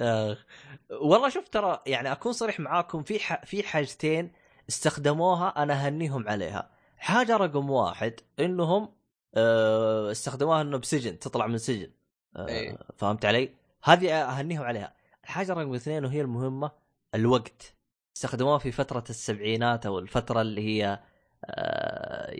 آخ. 0.00 0.46
والله 0.90 1.28
شوف 1.28 1.48
ترى 1.48 1.82
يعني 1.86 2.12
أكون 2.12 2.32
صريح 2.32 2.60
معاكم 2.60 3.02
في 3.02 3.18
ح... 3.18 3.44
في 3.44 3.62
حاجتين 3.62 4.32
استخدموها 4.68 5.48
أنا 5.62 5.86
أهنيهم 5.86 6.28
عليها 6.28 6.70
حاجة 6.96 7.36
رقم 7.36 7.70
واحد 7.70 8.20
إنهم 8.40 8.94
آه، 9.34 10.10
استخدموها 10.10 10.62
إنه 10.62 10.76
بسجن 10.76 11.18
تطلع 11.18 11.46
من 11.46 11.58
سجن 11.58 11.90
آه، 12.36 12.48
أي. 12.48 12.78
فهمت 12.96 13.24
علي؟ 13.24 13.54
هذه 13.84 14.22
أهنيهم 14.22 14.62
عليها 14.62 14.94
الحاجة 15.24 15.52
رقم 15.52 15.74
اثنين 15.74 16.04
وهي 16.04 16.20
المهمة 16.20 16.70
الوقت 17.14 17.77
استخدموها 18.18 18.58
في 18.58 18.72
فترة 18.72 19.04
السبعينات 19.10 19.86
أو 19.86 19.98
الفترة 19.98 20.40
اللي 20.40 20.60
هي 20.60 21.00
آه، 21.44 22.34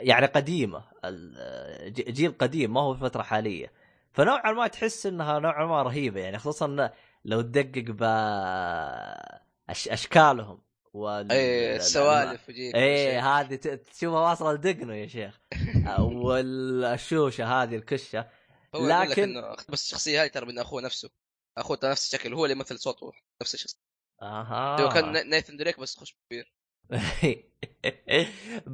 يعني 0.00 0.26
قديمة 0.26 0.84
ج- 1.86 2.10
جيل 2.10 2.32
قديم 2.38 2.74
ما 2.74 2.80
هو 2.80 2.94
في 2.94 3.00
فترة 3.00 3.22
حالية. 3.22 3.72
فنوعا 4.12 4.52
ما 4.52 4.66
تحس 4.66 5.06
إنها 5.06 5.38
نوعا 5.38 5.66
ما 5.66 5.82
رهيبة 5.82 6.20
يعني 6.20 6.38
خصوصا 6.38 6.90
لو 7.24 7.40
تدقق 7.40 7.84
ب. 7.88 8.02
أشكالهم 9.70 10.62
وال... 10.92 11.32
اي 11.32 11.76
السوالف 11.76 12.48
وجيك 12.48 12.74
إيه 12.74 13.40
هذه 13.40 13.54
تشوفها 13.54 14.20
واصلة 14.20 14.52
لدقنه 14.52 14.94
يا 14.94 15.06
شيخ. 15.06 15.40
آه، 15.88 16.02
والشوشه 16.02 17.62
هذه 17.62 17.76
الكشة. 17.76 18.26
هو 18.74 18.88
لكن 18.88 19.42
بس 19.68 19.84
الشخصيه 19.84 20.22
هاي 20.22 20.28
ترى 20.28 20.46
من 20.46 20.58
أخوه 20.58 20.82
نفسه. 20.82 21.10
اخوه 21.58 21.78
نفس 21.84 22.06
الشكل 22.14 22.34
هو 22.34 22.44
اللي 22.44 22.56
يمثل 22.56 22.78
صوته 22.78 23.12
نفس 23.42 23.54
الشخص. 23.54 23.76
أها 24.22 24.80
هو 24.80 24.88
كان 24.88 25.30
نايثن 25.30 25.56
دريك 25.56 25.80
بس 25.80 25.96
خش 25.96 26.16
كبير 26.26 26.52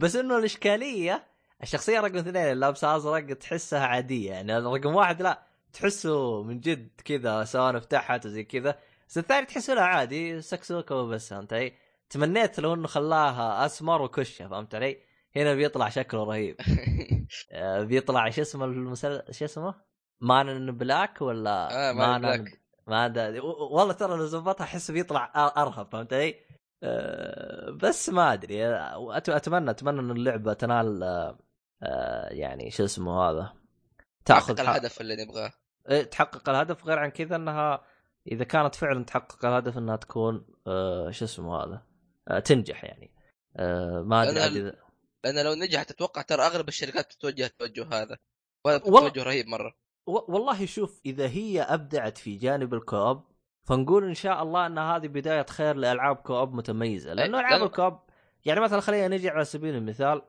بس 0.00 0.16
انه 0.16 0.38
الاشكالية 0.38 1.26
الشخصية 1.62 2.00
رقم 2.00 2.16
اثنين 2.16 2.36
اللي 2.36 2.54
لابسه 2.54 2.96
ازرق 2.96 3.34
تحسها 3.34 3.86
عادية 3.86 4.30
يعني 4.30 4.58
رقم 4.58 4.94
واحد 4.94 5.22
لا 5.22 5.42
تحسه 5.72 6.42
من 6.42 6.60
جد 6.60 6.88
كذا 7.04 7.44
سوالف 7.44 7.84
تحت 7.84 8.26
وزي 8.26 8.44
كذا 8.44 8.78
بس 9.08 9.18
الثاني 9.18 9.46
تحسه 9.46 9.74
لا 9.74 9.82
عادي 9.84 10.42
سكسوكة 10.42 10.94
وبس 10.94 11.30
فهمت 11.30 11.52
علي؟ 11.52 11.72
تمنيت 12.10 12.60
لو 12.60 12.74
انه 12.74 12.86
خلاها 12.86 13.66
اسمر 13.66 14.02
وكشة 14.02 14.48
فهمت 14.48 14.74
علي؟ 14.74 14.98
هنا 15.36 15.54
بيطلع 15.54 15.88
شكله 15.88 16.24
رهيب 16.24 16.56
آه، 17.52 17.82
بيطلع 17.82 18.30
شو 18.30 18.42
اسمه 18.42 18.64
المسل... 18.64 19.22
شو 19.30 19.44
اسمه؟ 19.44 19.74
Men 20.20 20.48
in 20.48 20.78
Black 20.78 21.22
ولا 21.22 21.90
آه، 21.90 22.18
in 22.18 22.22
Black. 22.22 22.65
ما 22.86 23.06
ادري 23.06 23.40
والله 23.40 23.92
ترى 23.92 24.16
لو 24.16 24.26
زبطها 24.26 24.64
أحس 24.64 24.90
بيطلع 24.90 25.52
أرهب 25.56 25.92
فهمت 25.92 26.12
علي؟ 26.12 26.34
آه، 26.82 27.70
بس 27.70 28.08
ما 28.08 28.32
أدري. 28.32 28.66
اتمنى 29.16 29.70
أتمنى 29.70 30.00
إن 30.00 30.10
اللعبة 30.10 30.52
تنال 30.52 31.02
آه، 31.02 31.38
آه، 31.82 32.28
يعني 32.28 32.70
شو 32.70 32.84
اسمه 32.84 33.30
هذا؟ 33.30 33.52
تأخذ 34.24 34.60
الهدف 34.60 35.00
اللي 35.00 35.24
نبغاه. 35.24 35.52
إيه، 35.90 36.02
تحقق 36.02 36.48
الهدف. 36.48 36.86
غير 36.86 36.98
عن 36.98 37.10
كذا 37.10 37.36
إنها 37.36 37.84
إذا 38.32 38.44
كانت 38.44 38.74
فعلا 38.74 39.04
تحقق 39.04 39.44
الهدف 39.44 39.78
إنها 39.78 39.96
تكون 39.96 40.46
شو 41.10 41.24
اسمه 41.24 41.56
هذا؟ 41.56 41.86
تنجح 42.40 42.84
يعني. 42.84 43.14
ما 44.02 44.22
أدري 44.22 44.60
لأن 44.60 44.72
لأن 45.24 45.44
لو 45.44 45.54
نجحت 45.54 45.90
أتوقع 45.90 46.22
ترى 46.22 46.42
أغلب 46.42 46.68
الشركات 46.68 47.12
تتوجه 47.12 47.46
التوجه 47.46 47.86
هذا. 47.92 48.18
وهذا 48.64 48.78
توجه 48.78 49.22
رهيب 49.22 49.46
مرة. 49.46 49.74
والله 50.06 50.66
شوف 50.66 51.00
إذا 51.06 51.26
هي 51.28 51.62
أبدعت 51.62 52.18
في 52.18 52.36
جانب 52.36 52.74
الكوب 52.74 53.24
فنقول 53.64 54.04
إن 54.04 54.14
شاء 54.14 54.42
الله 54.42 54.66
إن 54.66 54.78
هذه 54.78 55.06
بداية 55.08 55.46
خير 55.50 55.76
لألعاب 55.76 56.16
co-op 56.16 56.54
متميزة. 56.54 57.12
لأنه 57.12 57.38
إيه، 57.38 57.46
ألعاب 57.46 57.60
لأنه- 57.60 57.64
ال 57.64 57.70
co-op 57.70 57.98
يعني 58.44 58.60
مثلا 58.60 58.80
خلينا 58.80 59.08
نجي 59.16 59.30
على 59.30 59.44
سبيل 59.44 59.74
المثال 59.74 60.22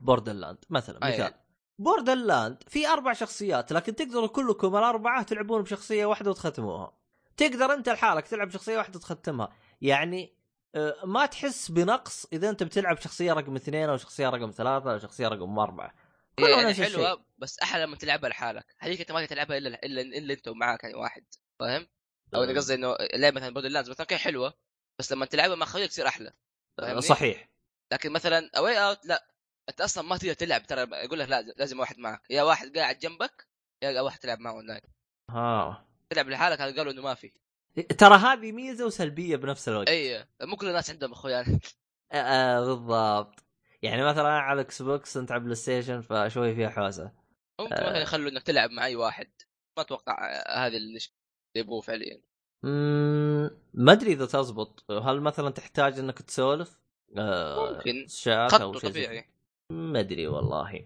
Borderlands 0.00 0.58
مثلا 0.70 1.06
أي. 1.06 1.12
مثال. 1.12 1.34
Borderlands 1.78 2.62
في 2.68 2.88
أربع 2.88 3.12
شخصيات 3.12 3.72
لكن 3.72 3.94
تقدروا 3.94 4.28
كلكم 4.28 4.76
الأربعة 4.76 5.22
تلعبون 5.22 5.62
بشخصية 5.62 6.06
واحدة 6.06 6.30
وتختموها. 6.30 6.92
تقدر 7.36 7.72
أنت 7.74 7.88
لحالك 7.88 8.26
تلعب 8.28 8.48
بشخصية 8.48 8.76
واحدة 8.76 8.96
وتختمها. 8.98 9.48
يعني 9.80 10.32
آه، 10.74 10.94
ما 11.04 11.26
تحس 11.26 11.70
بنقص 11.70 12.26
إذا 12.32 12.48
أنت 12.50 12.62
بتلعب 12.62 12.96
شخصية 12.98 13.32
رقم 13.32 13.54
اثنين 13.56 13.88
أو 13.88 13.96
شخصية 13.96 14.28
رقم 14.28 14.50
ثلاثة 14.50 14.92
أو 14.92 14.98
شخصية 14.98 15.28
رقم 15.28 15.58
أربعة. 15.58 15.92
يعني. 16.38 16.74
حلوة 16.74 17.24
بس 17.38 17.58
أحلى 17.58 17.82
لما 17.82 17.96
تلعبها 17.96 18.30
لحالك. 18.30 18.74
هذيك 18.78 19.00
أنت 19.00 19.12
ما 19.12 19.26
تلعبها 19.26 19.58
إلا 19.58 19.84
إلا 19.84 20.00
إلا 20.00 20.34
أنت 20.34 20.48
ومعاك 20.48 20.84
يعني 20.84 20.96
واحد 20.96 21.24
فاهم؟ 21.60 21.86
أو 22.34 22.44
أنا 22.44 22.58
قصدي 22.58 22.74
إنه 22.74 22.96
لعبة 23.14 23.36
مثلا 23.40 23.54
Borderlands 23.54 23.90
مثلا 23.90 24.06
كان 24.06 24.18
حلوة. 24.18 24.54
بس 24.98 25.12
لما 25.12 25.26
تلعبها 25.26 25.56
مع 25.56 25.66
خويك 25.66 25.90
تصير 25.90 26.08
أحلى 26.08 26.32
آه،؟ 26.80 27.00
صحيح. 27.00 27.48
لكن 27.92 28.12
مثلا 28.12 28.50
A 28.56 28.78
Way 28.78 28.92
Out 28.92 29.06
لا. 29.06 29.26
أنت 29.68 29.80
أصلا 29.80 30.04
ما 30.04 30.16
تقدر 30.16 30.32
تلعب 30.32 30.66
ترى 30.66 30.88
يقول 31.04 31.18
لك 31.18 31.28
لا 31.28 31.42
لازم 31.42 31.80
واحد 31.80 31.98
معك. 31.98 32.22
يا 32.30 32.42
واحد 32.42 32.78
قاعد 32.78 32.98
جنبك 32.98 33.48
يا 33.82 34.00
واحد 34.00 34.18
تلعب 34.18 34.40
معه 34.40 34.52
اونلاين 34.52 34.80
ها 35.30 35.86
تلعب 36.10 36.28
لحالك 36.28 36.60
هذا 36.60 36.76
قالوا 36.76 36.92
إنه 36.92 37.02
ما 37.02 37.14
في. 37.14 37.32
ترى 37.98 38.16
هذه 38.16 38.52
ميزة 38.52 38.86
وسلبية 38.86 39.36
بنفس 39.36 39.68
الوقت. 39.68 39.88
اي 39.88 40.26
مو 40.42 40.56
كل 40.56 40.68
الناس 40.68 40.90
عندهم 40.90 41.12
أخويا. 41.12 41.44
آه 42.12 42.16
آه 42.16 42.60
بالضبط. 42.60 43.44
يعني 43.82 44.04
مثلا 44.04 44.28
على 44.28 44.60
ال 44.60 44.82
Xbox 44.82 45.16
أنت 45.16 45.32
على 45.32 45.40
PlayStation 45.40 46.00
فشوي 46.00 46.54
فيها 46.54 46.68
حوسة. 46.68 47.12
ممكن 47.60 47.74
آه. 47.74 47.90
مثلا 47.90 48.02
يخلوا 48.02 48.30
إنك 48.30 48.42
تلعب 48.42 48.70
مع 48.70 48.86
أي 48.86 48.96
واحد. 48.96 49.28
ما 49.76 49.82
أتوقع 49.82 50.42
هذا 50.66 50.76
اللي 50.76 50.88
اللي 50.88 51.00
يبغوه 51.56 51.80
فعليا. 51.80 52.20
ما 53.74 53.92
أدري 53.92 54.12
إذا 54.12 54.26
تزبط. 54.26 54.90
هل 54.90 55.20
مثلا 55.20 55.50
تحتاج 55.50 55.98
إنك 55.98 56.22
تسولف؟ 56.22 56.80
آه 57.18 57.72
ممكن. 57.72 58.06
شات 58.08 58.54
أو 58.54 58.72
شيء 58.72 58.90
طبيعي. 58.90 59.24
ما 59.70 60.00
أدري 60.00 60.26
والله. 60.26 60.84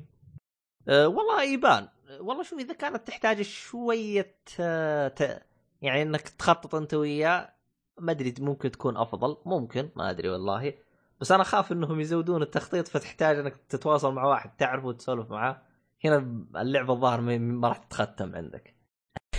أه 0.89 1.09
والله 1.09 1.43
يبان. 1.43 1.89
والله 2.21 2.43
شوف 2.43 2.59
إذا 2.59 2.75
كانت 2.75 3.07
تحتاج 3.07 3.43
شوية 3.43 4.37
أه 4.61 5.09
ت... 5.09 5.43
يعني 5.83 6.03
إنك 6.03 6.29
تخطط 6.29 6.75
أنت 6.75 6.95
وياه 6.95 7.55
ما 7.99 8.13
أدري 8.13 8.35
ممكن 8.39 8.71
تكون 8.71 8.97
أفضل. 8.97 9.37
ممكن 9.47 9.91
ما 9.97 10.11
أدري 10.11 10.29
والله. 10.29 10.75
بس 11.21 11.33
أنا 11.33 11.43
أخاف 11.43 11.73
إنهم 11.73 12.01
يزودون 12.01 12.43
التخطيط 12.43 12.89
فتحتاج 12.89 13.39
إنك 13.39 13.57
تتواصل 13.57 14.15
مع 14.15 14.25
واحد 14.25 14.57
تعرفه 14.57 14.87
وتسولف 14.87 15.31
معاه. 15.31 15.63
هنا 16.05 16.45
اللعبة 16.57 16.93
الظاهر 16.93 17.21
ما 17.39 17.69
راح 17.69 17.79
تتختم 17.79 18.37
عندك. 18.37 18.77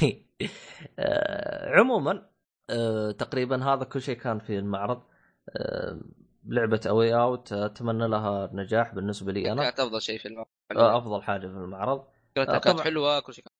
أه 0.99 1.75
عموما 1.79 2.29
أه 2.69 3.11
تقريبا 3.11 3.63
هذا 3.63 3.83
كل 3.83 4.01
شيء 4.01 4.17
كان 4.17 4.39
في 4.39 4.59
المعرض. 4.59 5.03
أه 5.49 6.01
لعبة 6.45 6.81
A 6.87 7.15
Way 7.15 7.34
Out 7.34 7.53
أتمنى 7.53 8.07
لها 8.07 8.49
نجاح 8.53 8.95
بالنسبة 8.95 9.31
لي 9.31 9.51
أنا. 9.51 9.63
كانت 9.63 9.79
أفضل 9.79 10.01
شيء 10.01 10.19
في 10.19 10.45
آه، 10.75 10.97
أفضل 10.97 11.23
حاجة 11.23 11.47
في 11.47 11.53
المعرض. 11.53 12.05
آه، 12.37 12.57
كانت. 12.57 12.79
حلوة 12.79 13.19
كل 13.19 13.33
شيء 13.33 13.43
كان 13.43 13.53
آه، 13.53 13.56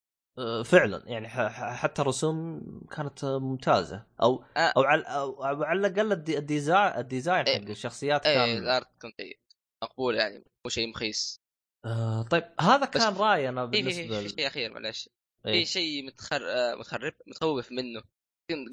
فعلا 0.66 1.04
يعني 1.06 1.30
حتى 1.76 2.02
الرسوم 2.02 2.62
كانت 2.92 3.24
آه، 3.24 3.40
ممتازة 3.40 4.06
أو 4.22 4.44
آه. 4.58 4.74
أو 4.78 4.84
على 4.84 5.04
أو 5.04 5.44
على 5.44 5.88
الأقل 5.88 6.12
ال 6.12 6.18
de- 6.18 6.38
ال 6.38 6.47
design 6.47 7.00
ال 7.00 7.06
design 7.06 7.46
حق 7.46 7.52
إيه. 7.52 7.72
الشخصيات 7.72 8.26
اي 8.26 8.34
كان 8.36 8.58
ال 8.58 8.65
art 8.65 8.88
كان 9.02 9.12
جيد 9.20 9.40
مقبول 9.84 10.16
يعني 10.16 10.38
مو 10.66 10.70
شيء 10.70 10.90
مخيس 10.90 11.42
آه 11.86 12.22
طيب 12.22 12.44
هذا 12.60 12.86
كان 12.86 13.14
رأيي 13.16 13.50
أنا 13.50 13.68
في 13.68 13.72
في 13.78 13.82
بالنسبة 13.82 14.22
في 14.22 14.30
شيء 14.30 14.48
أخير 14.48 14.74
معلش 14.74 15.10
إيه. 15.46 15.54
في 15.54 15.66
شيء 15.66 16.06
متخر... 16.06 16.42
آه، 16.50 16.76
متخرب 16.76 17.14
متخوف 17.28 17.72
منه 17.72 18.02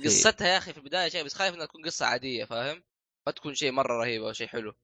قصتها 0.04 0.48
يا 0.48 0.58
أخي 0.58 0.72
في 0.72 0.78
البداية 0.78 1.08
شيء 1.08 1.24
بس 1.24 1.34
خايف 1.34 1.54
إنها 1.54 1.66
تكون 1.66 1.84
قصة 1.84 2.06
عادية 2.06 2.44
فاهم؟ 2.44 2.82
ما 3.26 3.32
تكون 3.32 3.54
شيء 3.54 3.72
مرة 3.72 3.92
رهيب 4.04 4.22
أو 4.22 4.32
شيء 4.32 4.46
حلو 4.46 4.74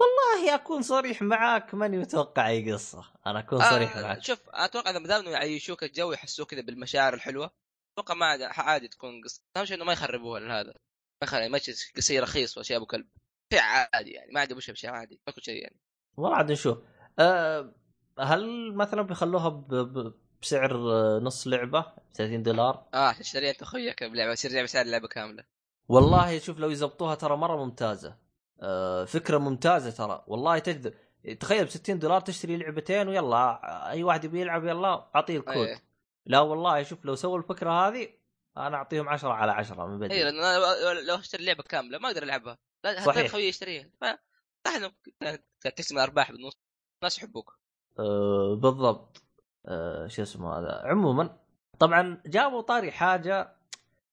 والله 0.00 0.54
أكون 0.54 0.82
صريح 0.82 1.22
معاك 1.22 1.74
ماني 1.74 1.98
متوقع 1.98 2.48
أي 2.48 2.72
قصة. 2.72 3.04
أنا 3.26 3.38
أكون 3.38 3.58
صريح 3.60 3.96
آه 3.96 4.02
معك 4.02 4.22
شوف 4.22 4.38
أتوقع 4.48 4.90
إذا 4.90 4.98
ما 4.98 5.08
دام 5.08 5.24
يعيشوك 5.26 5.84
الجو 5.84 6.12
يحسوك 6.12 6.50
كذا 6.50 6.60
بالمشاعر 6.60 7.14
الحلوة 7.14 7.50
أتوقع 7.98 8.14
ما 8.14 8.26
عاد 8.26 8.42
عادي 8.42 8.88
تكون 8.88 9.22
قصة. 9.24 9.42
أهم 9.56 9.64
شيء 9.64 9.76
إنه 9.76 9.84
ما 9.84 9.92
يخربوها 9.92 10.40
لهذا 10.40 10.68
ما 11.22 11.22
يخرب 11.22 11.50
ما 11.50 11.58
شيء 12.00 12.22
رخيص 12.22 12.58
وأشياء 12.58 12.78
أبو 12.78 12.86
كلب. 12.86 13.06
شيء 13.52 13.60
عادي 13.62 14.10
يعني 14.10 14.32
ما 14.32 14.40
عندي 14.40 14.54
مشكله 14.54 14.72
بشيء 14.72 14.90
عادي 14.90 15.20
ما 15.26 15.32
كل 15.32 15.42
شيء 15.42 15.62
يعني. 15.62 15.76
والله 16.16 16.36
عاد 16.36 16.52
نشوف. 16.52 16.78
أه 17.18 17.72
هل 18.18 18.74
مثلا 18.74 19.02
بيخلوها 19.02 19.48
ب... 19.48 19.74
ب... 19.74 20.14
بسعر 20.42 20.92
آه، 20.92 21.18
نص 21.18 21.46
لعبة؟ 21.46 21.92
30 22.14 22.42
دولار. 22.42 22.86
آه 22.94 23.12
تشتري 23.12 23.50
أنت 23.50 23.62
اخويك 23.62 24.04
بلعبة 24.04 24.32
يصير 24.32 24.52
لعبه 24.52 24.66
سعر 24.66 24.84
اللعبة 24.84 25.08
كاملة. 25.08 25.44
والله 25.88 26.38
شوف 26.38 26.58
لو 26.58 26.70
يزبطوها 26.70 27.14
ترى 27.14 27.36
مرة 27.36 27.64
ممتازة. 27.64 28.25
فكرة 29.06 29.38
ممتازة 29.38 29.90
ترى. 29.90 30.24
والله 30.26 30.58
تجذب. 30.58 30.94
تخيل 31.40 31.64
ب 31.64 31.68
60 31.68 31.98
دولار 31.98 32.20
تشتري 32.20 32.56
لعبتين 32.56 33.08
ويلا 33.08 33.90
أي 33.90 34.02
واحد 34.02 34.24
يبي 34.24 34.40
يلعب 34.40 34.64
يلا 34.64 35.10
أعطيه 35.14 35.36
الكود. 35.38 35.56
إيه. 35.56 35.82
لا 36.26 36.40
والله 36.40 36.82
شوف 36.82 37.04
لو 37.04 37.14
سووا 37.14 37.38
الفكرة 37.38 37.88
هذه 37.88 38.08
أنا 38.56 38.76
أعطيهم 38.76 39.08
10 39.08 39.32
على 39.32 39.52
10 39.52 39.86
من 39.86 39.92
اي 39.92 39.98
بدري 39.98 40.24
لأن 40.24 40.38
أنا 40.38 41.00
لو 41.00 41.14
أشتري 41.14 41.44
لعبة 41.44 41.62
كاملة 41.62 41.98
ما 41.98 42.08
أقدر 42.08 42.22
ألعبها. 42.22 42.58
لا 42.84 43.00
صحيح. 43.00 43.32
خويي 43.32 43.48
يشتريها. 43.48 43.90
ف 44.00 44.04
صح 44.66 44.74
إنه 44.74 44.92
تقسم 45.60 45.96
الأرباح 45.96 46.32
بالنص. 46.32 46.58
الناس 47.02 47.18
يحبوك. 47.18 47.58
أه 47.98 48.58
بالضبط. 48.62 49.22
أه 49.66 50.06
شو 50.06 50.22
اسمه 50.22 50.58
هذا؟ 50.58 50.82
عموما 50.84 51.38
طبعا 51.78 52.22
جابوا 52.26 52.60
طاري 52.60 52.92
حاجة 52.92 53.56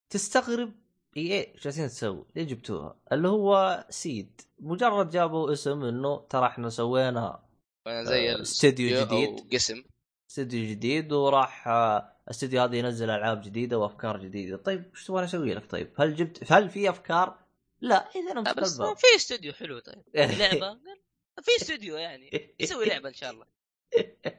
تستغرب 0.09 0.73
اي 1.17 1.53
إيش 1.53 1.63
جالسين 1.63 1.87
تسوي؟ 1.87 2.25
ليه 2.35 2.43
جبتوها؟ 2.43 2.97
اللي 3.11 3.27
هو 3.27 3.85
سيد 3.89 4.41
مجرد 4.59 5.09
جابوا 5.09 5.53
اسم 5.53 5.83
إنه 5.83 6.27
ترى 6.29 6.45
إحنا 6.45 6.69
سوينا 6.69 7.43
زي 7.87 8.31
آه، 8.31 8.35
ال- 8.35 8.41
استديو 8.41 8.99
أو 8.99 9.05
جديد. 9.05 9.53
قسم. 9.53 9.83
استديو 10.29 10.69
جديد 10.69 11.13
وراح 11.13 11.67
آه، 11.67 12.13
الاستديو 12.23 12.61
هذا 12.61 12.75
ينزل 12.75 13.09
ألعاب 13.09 13.41
جديدة 13.41 13.77
وأفكار 13.79 14.17
جديدة. 14.17 14.57
طيب 14.57 14.91
إيش 14.95 15.05
تبغى 15.07 15.23
أسوي 15.23 15.53
لك 15.53 15.71
طيب؟ 15.71 15.93
هل 15.99 16.15
جبت 16.15 16.51
هل 16.51 16.69
في 16.69 16.89
أفكار؟ 16.89 17.39
لا 17.81 18.09
إذا 18.15 18.39
امسك 18.39 18.57
بس 18.59 18.77
في 18.77 19.15
استوديو 19.15 19.53
حلو 19.53 19.79
طيب. 19.79 20.03
لعبة 20.15 20.79
في 21.41 21.51
استوديو 21.61 21.95
يعني. 21.95 22.55
يسوي 22.59 22.85
لعبة 22.85 23.09
إن 23.09 23.13
شاء 23.13 23.31
الله. 23.31 23.45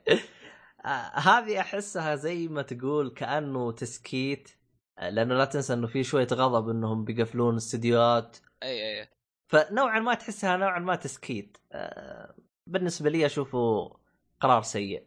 آه، 0.85 1.19
هذه 1.19 1.61
أحسها 1.61 2.15
زي 2.17 2.49
ما 2.49 2.63
تقول 2.63 3.11
كأنه 3.11 3.73
تسكيت. 3.73 4.49
آه، 4.49 4.55
لأنه 5.03 5.35
لا 5.35 5.45
تنسى 5.45 5.73
إنه 5.73 5.87
في 5.87 6.05
شوية 6.05 6.29
غضب 6.33 6.69
إنهم 6.69 7.05
بيقفلون 7.05 7.57
استديوهات. 7.57 8.37
أي 8.63 9.01
أي 9.01 9.09
فنوعا 9.49 10.01
ما 10.01 10.15
تحسها 10.15 10.57
نوعا 10.57 10.79
ما 10.79 10.97
تسكيت. 10.97 11.57
آه، 11.73 12.35
بالنسبة 12.67 13.11
لي 13.11 13.27
أشوفه 13.27 13.97
قرار 14.41 14.63
سيء. 14.63 15.07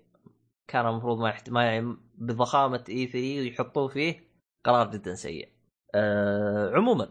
كان 0.68 0.88
المفروض 0.88 1.20
ما 1.20 1.30
يحت... 1.30 1.50
ما. 1.50 1.98
بضخامة 2.16 2.84
إي 2.90 3.06
3 3.08 3.18
يحطوه 3.20 3.88
فيه 3.88 4.24
قرار 4.64 4.92
جدا 4.92 5.16
سيء. 5.16 5.50
أه... 5.96 6.72
عموما 6.76 7.10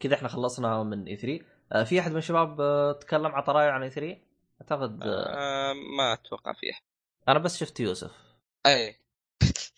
كذا 0.00 0.14
إحنا 0.14 0.28
خلصنا 0.28 0.82
من 0.82 1.06
إي 1.06 1.16
3 1.16 1.44
أه 1.72 1.84
في 1.84 2.00
أحد 2.00 2.10
من 2.10 2.18
الشباب 2.18 2.60
أه 2.60 2.92
تكلم 2.92 3.26
عطى 3.26 3.52
رايه 3.52 3.70
عن 3.70 3.82
إي 3.82 3.90
3 3.90 4.16
أعتقد 4.60 5.02
أه... 5.02 5.06
آه 5.06 5.72
ما 5.72 6.12
أتوقع 6.12 6.52
فيه. 6.52 6.72
أنا 7.28 7.38
بس 7.38 7.56
شفت 7.56 7.80
يوسف. 7.80 8.12
أي. 8.66 8.96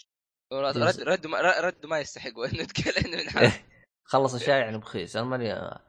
رد 0.53 0.77
يوسف. 0.77 1.03
رد 1.03 1.27
ما 1.27 1.61
رد 1.61 1.87
ما 1.87 1.99
يستحق 2.01 2.39
إنه 2.39 2.61
يتكلم 2.63 3.13
من 3.13 3.31
حاله 3.31 3.53
خلص 4.05 4.35
الشاي 4.35 4.61
يعني 4.61 4.79
بخيس. 4.79 5.17
أنا 5.17 5.27
ماني 5.27 5.53
آه... 5.53 5.81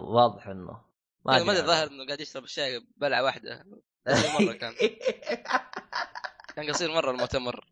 واضح 0.00 0.48
إنه 0.48 0.82
ما 1.24 1.36
أدري 1.36 1.50
عنه. 1.50 1.60
الظاهر 1.60 1.86
إنه 1.86 2.06
قاعد 2.06 2.20
يشرب 2.20 2.44
الشاي 2.44 2.86
بلعة 2.96 3.22
واحدة. 3.22 3.64
مرة 4.40 4.52
كان. 4.52 4.74
كان 6.56 6.70
قصير 6.70 6.92
مرة 6.94 7.10
المؤتمر. 7.10 7.66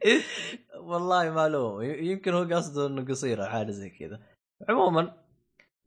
والله 0.90 1.30
ما 1.30 1.48
له. 1.48 1.84
يمكن 1.84 2.32
هو 2.34 2.56
قصده 2.56 2.86
إنه 2.86 3.04
قصير 3.04 3.42
أو 3.42 3.48
حاجة 3.48 3.70
زي 3.70 3.90
كذا. 3.90 4.20
عموما 4.68 5.16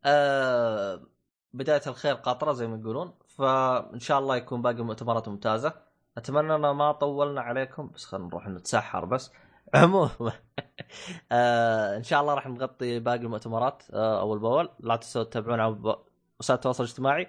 آه 0.05 1.07
بداية 1.53 1.81
الخير 1.87 2.13
قاطرة 2.13 2.53
زي 2.53 2.67
ما 2.67 2.77
يقولون. 2.77 3.13
فإن 3.37 3.99
شاء 3.99 4.19
الله 4.19 4.35
يكون 4.37 4.61
باقي 4.61 4.75
المؤتمرات 4.75 5.27
ممتازة. 5.27 5.73
أتمنى 6.17 6.55
إن 6.55 6.61
ما 6.61 6.91
طولنا 6.91 7.41
عليكم 7.41 7.87
بس 7.87 8.05
خلينا 8.05 8.27
نروح 8.27 8.47
نتسحر 8.47 9.05
بس. 9.05 9.31
عموما 9.83 10.31
آه 11.31 11.97
إن 11.97 12.03
شاء 12.03 12.21
الله 12.21 12.33
راح 12.33 12.47
نغطي 12.47 12.99
باقي 12.99 13.17
المؤتمرات 13.17 13.83
آه 13.93 14.19
أول 14.21 14.39
بأول. 14.39 14.69
لا 14.79 14.95
تنسوا 14.95 15.23
تتابعونا 15.23 15.63
على 15.63 15.95
وسائل 16.39 16.55
التواصل 16.57 16.83
الاجتماعي. 16.83 17.27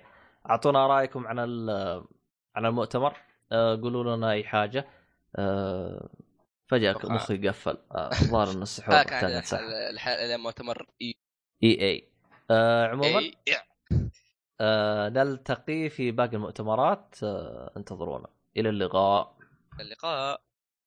أعطونا 0.51 0.87
رأيكم 0.87 1.27
عن 1.27 1.39
عن 2.57 2.67
المؤتمر. 2.67 3.17
آه 3.53 3.77
قولوا 3.77 4.17
لنا 4.17 4.31
أي 4.31 4.45
حاجة. 4.45 4.87
آه 5.37 6.09
فجأة 6.67 6.97
مخي 7.05 7.49
قفل. 7.49 7.79
آه، 7.93 8.11
الظاهر 8.13 8.51
إن 8.51 8.63
السحور 8.69 9.03
كان 9.03 9.43
المؤتمر 10.35 10.87
اي 11.03 11.15
إي 11.63 11.81
إي. 11.81 12.09
آه 12.51 12.87
عموما 12.87 13.31
آه 14.61 15.09
نلتقي 15.09 15.89
في 15.89 16.11
باقي 16.11 16.37
المؤتمرات. 16.37 17.17
آه 17.23 17.73
انتظرونا. 17.77 18.29
إلى 18.57 18.69
اللقاء. 18.69 19.37
اللقاء. 19.81 20.41